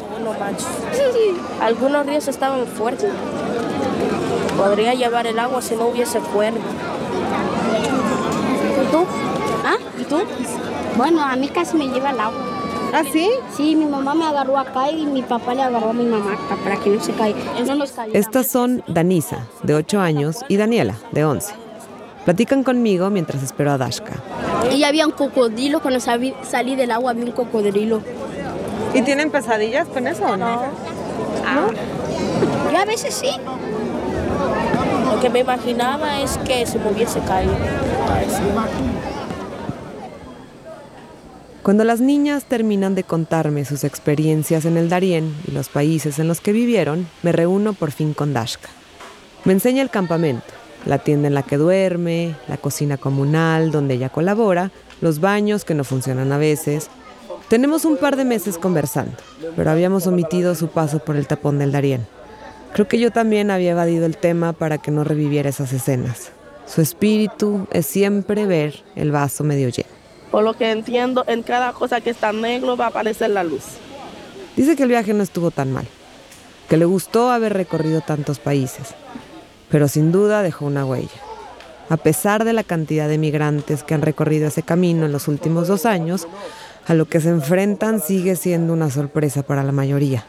Algunos 1.59 2.05
ríos 2.05 2.29
estaban 2.29 2.65
fuertes. 2.67 3.11
Podría 4.55 4.93
llevar 4.93 5.27
el 5.27 5.39
agua 5.39 5.61
si 5.61 5.75
no 5.75 5.87
hubiese 5.87 6.19
cuerda. 6.19 6.61
¿Y 8.95 8.97
tú? 8.97 9.05
¿Ah? 9.65 9.75
¿Y 9.99 10.03
tú? 10.05 10.17
Bueno, 10.95 11.21
a 11.21 11.35
mí 11.35 11.49
casi 11.49 11.75
me 11.75 11.87
lleva 11.87 12.11
el 12.11 12.19
agua. 12.19 12.39
¿Ah, 12.93 13.03
sí? 13.11 13.29
Sí, 13.55 13.75
mi 13.75 13.85
mamá 13.85 14.13
me 14.15 14.25
agarró 14.25 14.57
acá 14.57 14.89
y 14.89 15.05
mi 15.05 15.21
papá 15.21 15.53
le 15.53 15.63
agarró 15.63 15.89
a 15.89 15.93
mi 15.93 16.05
mamá 16.05 16.33
acá 16.33 16.55
para 16.63 16.77
que 16.77 16.91
no 16.91 17.03
se 17.03 17.11
caiga. 17.11 17.39
No 17.65 17.75
nos. 17.75 17.93
Estas 18.13 18.47
son 18.47 18.83
Danisa, 18.87 19.47
de 19.63 19.75
8 19.75 19.99
años, 19.99 20.45
y 20.47 20.55
Daniela, 20.55 20.95
de 21.11 21.25
11. 21.25 21.53
Platican 22.23 22.63
conmigo 22.63 23.09
mientras 23.09 23.43
espero 23.43 23.71
a 23.71 23.77
Dashka. 23.77 24.13
Y 24.71 24.85
había 24.85 25.05
un 25.05 25.11
cocodrilo, 25.11 25.81
cuando 25.81 25.99
salí, 25.99 26.33
salí 26.49 26.77
del 26.77 26.91
agua 26.91 27.11
había 27.11 27.25
un 27.25 27.31
cocodrilo. 27.33 28.01
¿Y 28.93 29.01
tienen 29.01 29.29
pesadillas 29.29 29.89
con 29.89 30.07
eso 30.07 30.23
o 30.23 30.37
no? 30.37 30.61
Yo 32.71 32.77
a 32.79 32.85
veces 32.85 33.13
sí. 33.13 33.31
Lo 35.11 35.19
que 35.19 35.29
me 35.29 35.39
imaginaba 35.39 36.21
es 36.21 36.37
que 36.39 36.65
se 36.65 36.79
me 36.79 36.91
hubiese 36.91 37.19
caído. 37.19 37.55
Cuando 41.65 41.83
las 41.83 41.99
niñas 41.99 42.45
terminan 42.45 42.93
de 42.93 43.03
contarme 43.03 43.65
sus 43.65 43.83
experiencias 43.83 44.65
en 44.65 44.77
el 44.77 44.87
Darién 44.87 45.33
y 45.47 45.51
los 45.51 45.67
países 45.67 46.19
en 46.19 46.27
los 46.27 46.39
que 46.39 46.51
vivieron, 46.51 47.07
me 47.23 47.31
reúno 47.31 47.73
por 47.73 47.91
fin 47.91 48.13
con 48.13 48.33
Dashka. 48.33 48.69
Me 49.45 49.53
enseña 49.53 49.81
el 49.81 49.89
campamento, 49.89 50.45
la 50.85 50.99
tienda 50.99 51.27
en 51.27 51.33
la 51.33 51.41
que 51.41 51.57
duerme, 51.57 52.35
la 52.47 52.57
cocina 52.57 52.97
comunal 52.97 53.71
donde 53.71 53.95
ella 53.95 54.09
colabora, 54.09 54.69
los 55.01 55.19
baños 55.19 55.65
que 55.65 55.73
no 55.73 55.83
funcionan 55.83 56.31
a 56.31 56.37
veces. 56.37 56.89
Tenemos 57.49 57.83
un 57.83 57.97
par 57.97 58.15
de 58.15 58.25
meses 58.25 58.59
conversando, 58.59 59.17
pero 59.55 59.71
habíamos 59.71 60.05
omitido 60.05 60.53
su 60.53 60.67
paso 60.67 60.99
por 60.99 61.15
el 61.15 61.25
tapón 61.25 61.57
del 61.57 61.71
Darién. 61.71 62.05
Creo 62.73 62.87
que 62.87 62.99
yo 62.99 63.09
también 63.09 63.49
había 63.49 63.71
evadido 63.71 64.05
el 64.05 64.17
tema 64.17 64.53
para 64.53 64.77
que 64.77 64.91
no 64.91 65.03
reviviera 65.03 65.49
esas 65.49 65.73
escenas. 65.73 66.31
Su 66.65 66.81
espíritu 66.81 67.67
es 67.71 67.85
siempre 67.85 68.45
ver 68.45 68.83
el 68.95 69.11
vaso 69.11 69.43
medio 69.43 69.69
lleno. 69.69 69.89
Por 70.31 70.43
lo 70.43 70.53
que 70.55 70.71
entiendo, 70.71 71.23
en 71.27 71.43
cada 71.43 71.73
cosa 71.73 72.01
que 72.01 72.09
está 72.09 72.33
negro 72.33 72.75
va 72.75 72.85
a 72.85 72.89
aparecer 72.89 73.29
la 73.29 73.43
luz. 73.43 73.63
Dice 74.55 74.75
que 74.75 74.83
el 74.83 74.89
viaje 74.89 75.13
no 75.13 75.23
estuvo 75.23 75.51
tan 75.51 75.71
mal, 75.71 75.85
que 76.69 76.77
le 76.77 76.85
gustó 76.85 77.29
haber 77.29 77.53
recorrido 77.53 78.01
tantos 78.01 78.39
países, 78.39 78.95
pero 79.69 79.87
sin 79.87 80.11
duda 80.11 80.41
dejó 80.41 80.65
una 80.65 80.85
huella. 80.85 81.09
A 81.89 81.97
pesar 81.97 82.45
de 82.45 82.53
la 82.53 82.63
cantidad 82.63 83.07
de 83.07 83.19
migrantes 83.19 83.83
que 83.83 83.93
han 83.93 84.01
recorrido 84.01 84.47
ese 84.47 84.63
camino 84.63 85.05
en 85.05 85.11
los 85.11 85.27
últimos 85.27 85.67
dos 85.67 85.85
años, 85.85 86.27
a 86.87 86.93
lo 86.93 87.05
que 87.05 87.21
se 87.21 87.29
enfrentan 87.29 88.01
sigue 88.01 88.35
siendo 88.35 88.73
una 88.73 88.89
sorpresa 88.89 89.43
para 89.43 89.63
la 89.63 89.71
mayoría. 89.71 90.25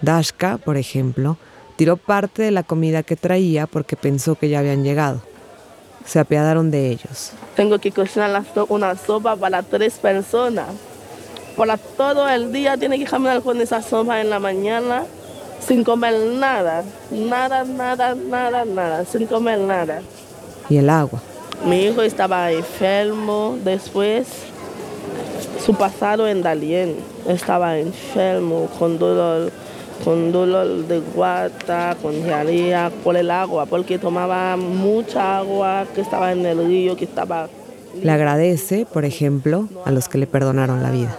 Dashka, 0.00 0.58
por 0.58 0.76
ejemplo, 0.76 1.36
tiró 1.76 1.96
parte 1.96 2.42
de 2.42 2.50
la 2.50 2.62
comida 2.62 3.02
que 3.02 3.16
traía 3.16 3.66
porque 3.66 3.96
pensó 3.96 4.36
que 4.36 4.48
ya 4.48 4.60
habían 4.60 4.84
llegado. 4.84 5.22
Se 6.06 6.18
apiadaron 6.20 6.70
de 6.70 6.90
ellos. 6.90 7.32
Tengo 7.56 7.78
que 7.78 7.90
cocinar 7.90 8.42
una 8.68 8.96
sopa 8.96 9.36
para 9.36 9.62
tres 9.62 9.94
personas. 9.94 10.68
Para 11.56 11.76
todo 11.76 12.28
el 12.28 12.52
día 12.52 12.76
tiene 12.76 12.98
que 12.98 13.04
caminar 13.04 13.42
con 13.42 13.60
esa 13.60 13.82
sopa 13.82 14.20
en 14.20 14.30
la 14.30 14.38
mañana 14.38 15.04
sin 15.66 15.82
comer 15.84 16.14
nada. 16.38 16.84
Nada, 17.10 17.64
nada, 17.64 18.14
nada, 18.14 18.64
nada. 18.64 19.04
Sin 19.04 19.26
comer 19.26 19.58
nada. 19.58 20.00
Y 20.68 20.76
el 20.76 20.90
agua. 20.90 21.20
Mi 21.64 21.86
hijo 21.86 22.02
estaba 22.02 22.52
enfermo 22.52 23.56
después. 23.64 24.26
Su 25.64 25.74
pasado 25.74 26.28
en 26.28 26.42
Dalién 26.42 26.96
estaba 27.26 27.78
enfermo 27.78 28.68
con 28.78 28.98
dolor, 28.98 29.50
con 30.04 30.32
dolor 30.32 30.86
de 30.86 31.00
guata, 31.00 31.96
con 32.00 32.22
diarrea 32.22 32.90
por 33.02 33.16
el 33.16 33.30
agua, 33.30 33.66
porque 33.66 33.98
tomaba 33.98 34.56
mucha 34.56 35.38
agua 35.38 35.86
que 35.94 36.00
estaba 36.00 36.32
en 36.32 36.44
el 36.46 36.66
río, 36.66 36.96
que 36.96 37.04
estaba 37.04 37.48
Le 38.02 38.10
agradece, 38.10 38.86
por 38.86 39.04
ejemplo, 39.04 39.68
a 39.84 39.90
los 39.90 40.08
que 40.08 40.18
le 40.18 40.26
perdonaron 40.26 40.82
la 40.82 40.90
vida. 40.90 41.18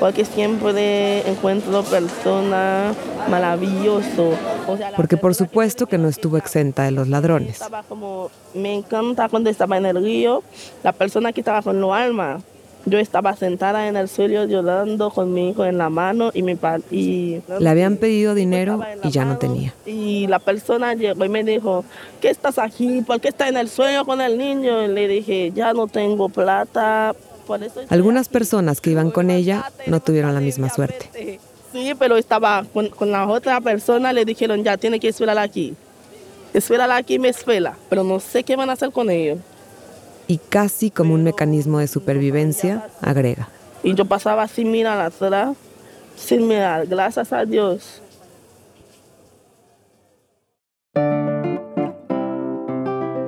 porque 0.00 0.24
siempre 0.24 1.26
encuentro 1.28 1.82
personas 1.84 2.94
maravillosas. 3.30 4.38
O 4.68 4.76
sea, 4.76 4.90
la 4.90 4.96
Porque 4.96 5.16
por 5.16 5.34
supuesto 5.34 5.86
que 5.86 5.96
no 5.96 6.08
estuvo 6.08 6.36
exenta 6.36 6.82
de 6.84 6.90
los 6.90 7.08
ladrones. 7.08 7.60
como, 7.88 8.30
me 8.54 8.74
encanta 8.74 9.28
cuando 9.28 9.48
estaba 9.48 9.76
en 9.76 9.86
el 9.86 10.02
río, 10.02 10.42
la 10.82 10.92
persona 10.92 11.32
que 11.32 11.40
estaba 11.40 11.62
con 11.62 11.80
lo 11.80 11.94
alma. 11.94 12.40
Yo 12.88 12.98
estaba 13.00 13.34
sentada 13.34 13.88
en 13.88 13.96
el 13.96 14.08
suelo 14.08 14.44
llorando 14.44 15.10
con 15.10 15.34
mi 15.34 15.50
hijo 15.50 15.64
en 15.64 15.76
la 15.76 15.90
mano 15.90 16.30
y 16.32 16.42
mi 16.42 16.54
pa- 16.54 16.78
y 16.90 17.40
Le 17.58 17.68
habían 17.68 17.96
pedido 17.96 18.34
dinero 18.34 18.80
y 19.02 19.10
ya 19.10 19.24
no 19.24 19.38
tenía. 19.38 19.74
y 19.84 20.28
la 20.28 20.38
persona 20.38 20.94
llegó 20.94 21.24
y 21.24 21.28
me 21.28 21.42
dijo, 21.42 21.84
¿qué 22.20 22.28
estás 22.30 22.58
aquí? 22.58 23.02
¿Por 23.02 23.20
qué 23.20 23.28
estás 23.28 23.48
en 23.48 23.56
el 23.56 23.68
sueño 23.68 24.04
con 24.04 24.20
el 24.20 24.38
niño? 24.38 24.84
Y 24.84 24.88
le 24.88 25.08
dije, 25.08 25.50
ya 25.52 25.72
no 25.72 25.88
tengo 25.88 26.28
plata. 26.28 27.14
Por 27.46 27.60
eso 27.62 27.80
estoy 27.80 27.86
Algunas 27.96 28.28
personas 28.28 28.80
que 28.80 28.90
iban 28.90 29.10
con 29.10 29.30
ella 29.30 29.64
no 29.86 29.98
tuvieron 30.00 30.32
la 30.32 30.40
misma 30.40 30.70
suerte. 30.70 31.40
Sí, 31.72 31.92
pero 31.98 32.16
estaba 32.16 32.64
con, 32.72 32.88
con 32.90 33.10
la 33.10 33.26
otra 33.26 33.60
persona, 33.60 34.12
le 34.12 34.24
dijeron, 34.24 34.62
ya 34.62 34.76
tiene 34.76 35.00
que 35.00 35.08
esperar 35.08 35.38
aquí. 35.38 35.74
Espérala 36.54 36.96
aquí, 36.96 37.18
me 37.18 37.28
espera, 37.28 37.76
pero 37.88 38.02
no 38.04 38.18
sé 38.20 38.44
qué 38.44 38.54
van 38.56 38.70
a 38.70 38.74
hacer 38.74 38.90
con 38.92 39.10
ellos. 39.10 39.38
Y 40.28 40.38
casi 40.38 40.90
como 40.90 41.14
un 41.14 41.22
mecanismo 41.22 41.78
de 41.78 41.86
supervivencia, 41.86 42.88
agrega. 43.00 43.48
Y 43.82 43.94
yo 43.94 44.04
pasaba 44.04 44.48
sin 44.48 44.70
mirar 44.70 45.00
atrás, 45.00 45.56
sin 46.16 46.48
mirar, 46.48 46.86
gracias 46.86 47.32
a 47.32 47.44
Dios. 47.44 48.02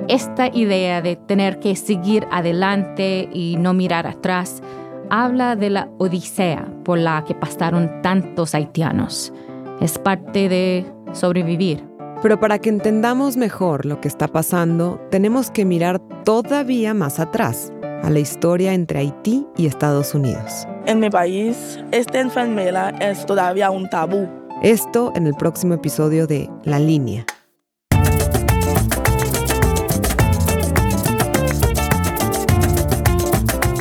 Esta 0.09 0.47
idea 0.47 1.03
de 1.03 1.15
tener 1.15 1.59
que 1.59 1.75
seguir 1.75 2.25
adelante 2.31 3.29
y 3.31 3.57
no 3.57 3.73
mirar 3.73 4.07
atrás 4.07 4.63
habla 5.11 5.55
de 5.55 5.69
la 5.69 5.87
odisea 5.99 6.67
por 6.83 6.97
la 6.97 7.23
que 7.25 7.35
pasaron 7.35 8.01
tantos 8.01 8.55
haitianos. 8.55 9.31
Es 9.81 9.99
parte 9.99 10.49
de 10.49 10.85
sobrevivir. 11.13 11.88
Pero 12.21 12.37
para 12.37 12.59
que 12.59 12.67
entendamos 12.67 13.37
mejor 13.37 13.85
lo 13.85 14.01
que 14.01 14.09
está 14.09 14.27
pasando, 14.27 14.99
tenemos 15.09 15.51
que 15.51 15.63
mirar 15.63 15.99
todavía 16.25 16.93
más 16.93 17.17
atrás, 17.17 17.71
a 18.03 18.09
la 18.09 18.19
historia 18.19 18.73
entre 18.73 18.99
Haití 18.99 19.47
y 19.55 19.67
Estados 19.67 20.13
Unidos. 20.13 20.67
En 20.85 20.99
mi 20.99 21.09
país, 21.09 21.79
esta 21.91 22.19
enfermedad 22.19 23.01
es 23.01 23.25
todavía 23.25 23.71
un 23.71 23.89
tabú. 23.89 24.27
Esto 24.61 25.13
en 25.15 25.27
el 25.27 25.33
próximo 25.35 25.75
episodio 25.75 26.27
de 26.27 26.49
La 26.65 26.77
Línea. 26.77 27.25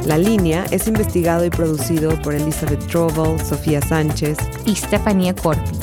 La 0.06 0.16
Línea 0.16 0.64
es 0.70 0.86
investigado 0.86 1.44
y 1.44 1.50
producido 1.50 2.10
por 2.22 2.34
Elizabeth 2.34 2.86
Trovel, 2.86 3.38
Sofía 3.44 3.82
Sánchez 3.82 4.38
y 4.64 4.76
Stephanie 4.76 5.34
Corpi. 5.34 5.77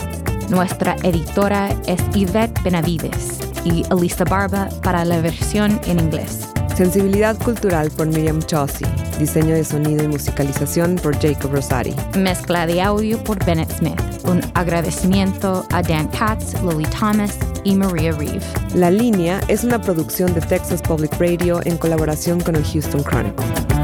Nuestra 0.50 0.96
editora 1.04 1.70
es 1.88 2.00
Yvette 2.14 2.62
Benavides 2.64 3.40
y 3.64 3.84
Elisa 3.92 4.24
Barba 4.26 4.70
para 4.84 5.04
la 5.04 5.20
versión 5.20 5.80
en 5.86 6.00
inglés. 6.00 6.48
Sensibilidad 6.76 7.38
cultural 7.38 7.90
por 7.90 8.08
Miriam 8.08 8.42
Chaucy. 8.42 8.86
Diseño 9.18 9.56
de 9.56 9.64
sonido 9.64 10.04
y 10.04 10.08
musicalización 10.08 10.96
por 10.96 11.18
Jacob 11.20 11.52
Rosati. 11.52 11.96
Mezcla 12.18 12.68
de 12.68 12.82
audio 12.82 13.24
por 13.24 13.44
Bennett 13.44 13.72
Smith. 13.72 14.00
Un 14.26 14.42
agradecimiento 14.54 15.66
a 15.72 15.82
Dan 15.82 16.10
Katz, 16.10 16.54
Lily 16.62 16.86
Thomas 17.00 17.38
y 17.64 17.76
Maria 17.76 18.12
Reeve. 18.12 18.42
La 18.76 18.92
línea 18.92 19.40
es 19.48 19.64
una 19.64 19.82
producción 19.82 20.34
de 20.34 20.42
Texas 20.42 20.82
Public 20.82 21.14
Radio 21.18 21.60
en 21.64 21.78
colaboración 21.78 22.42
con 22.42 22.56
el 22.56 22.64
Houston 22.66 23.04
Chronicle. 23.04 23.75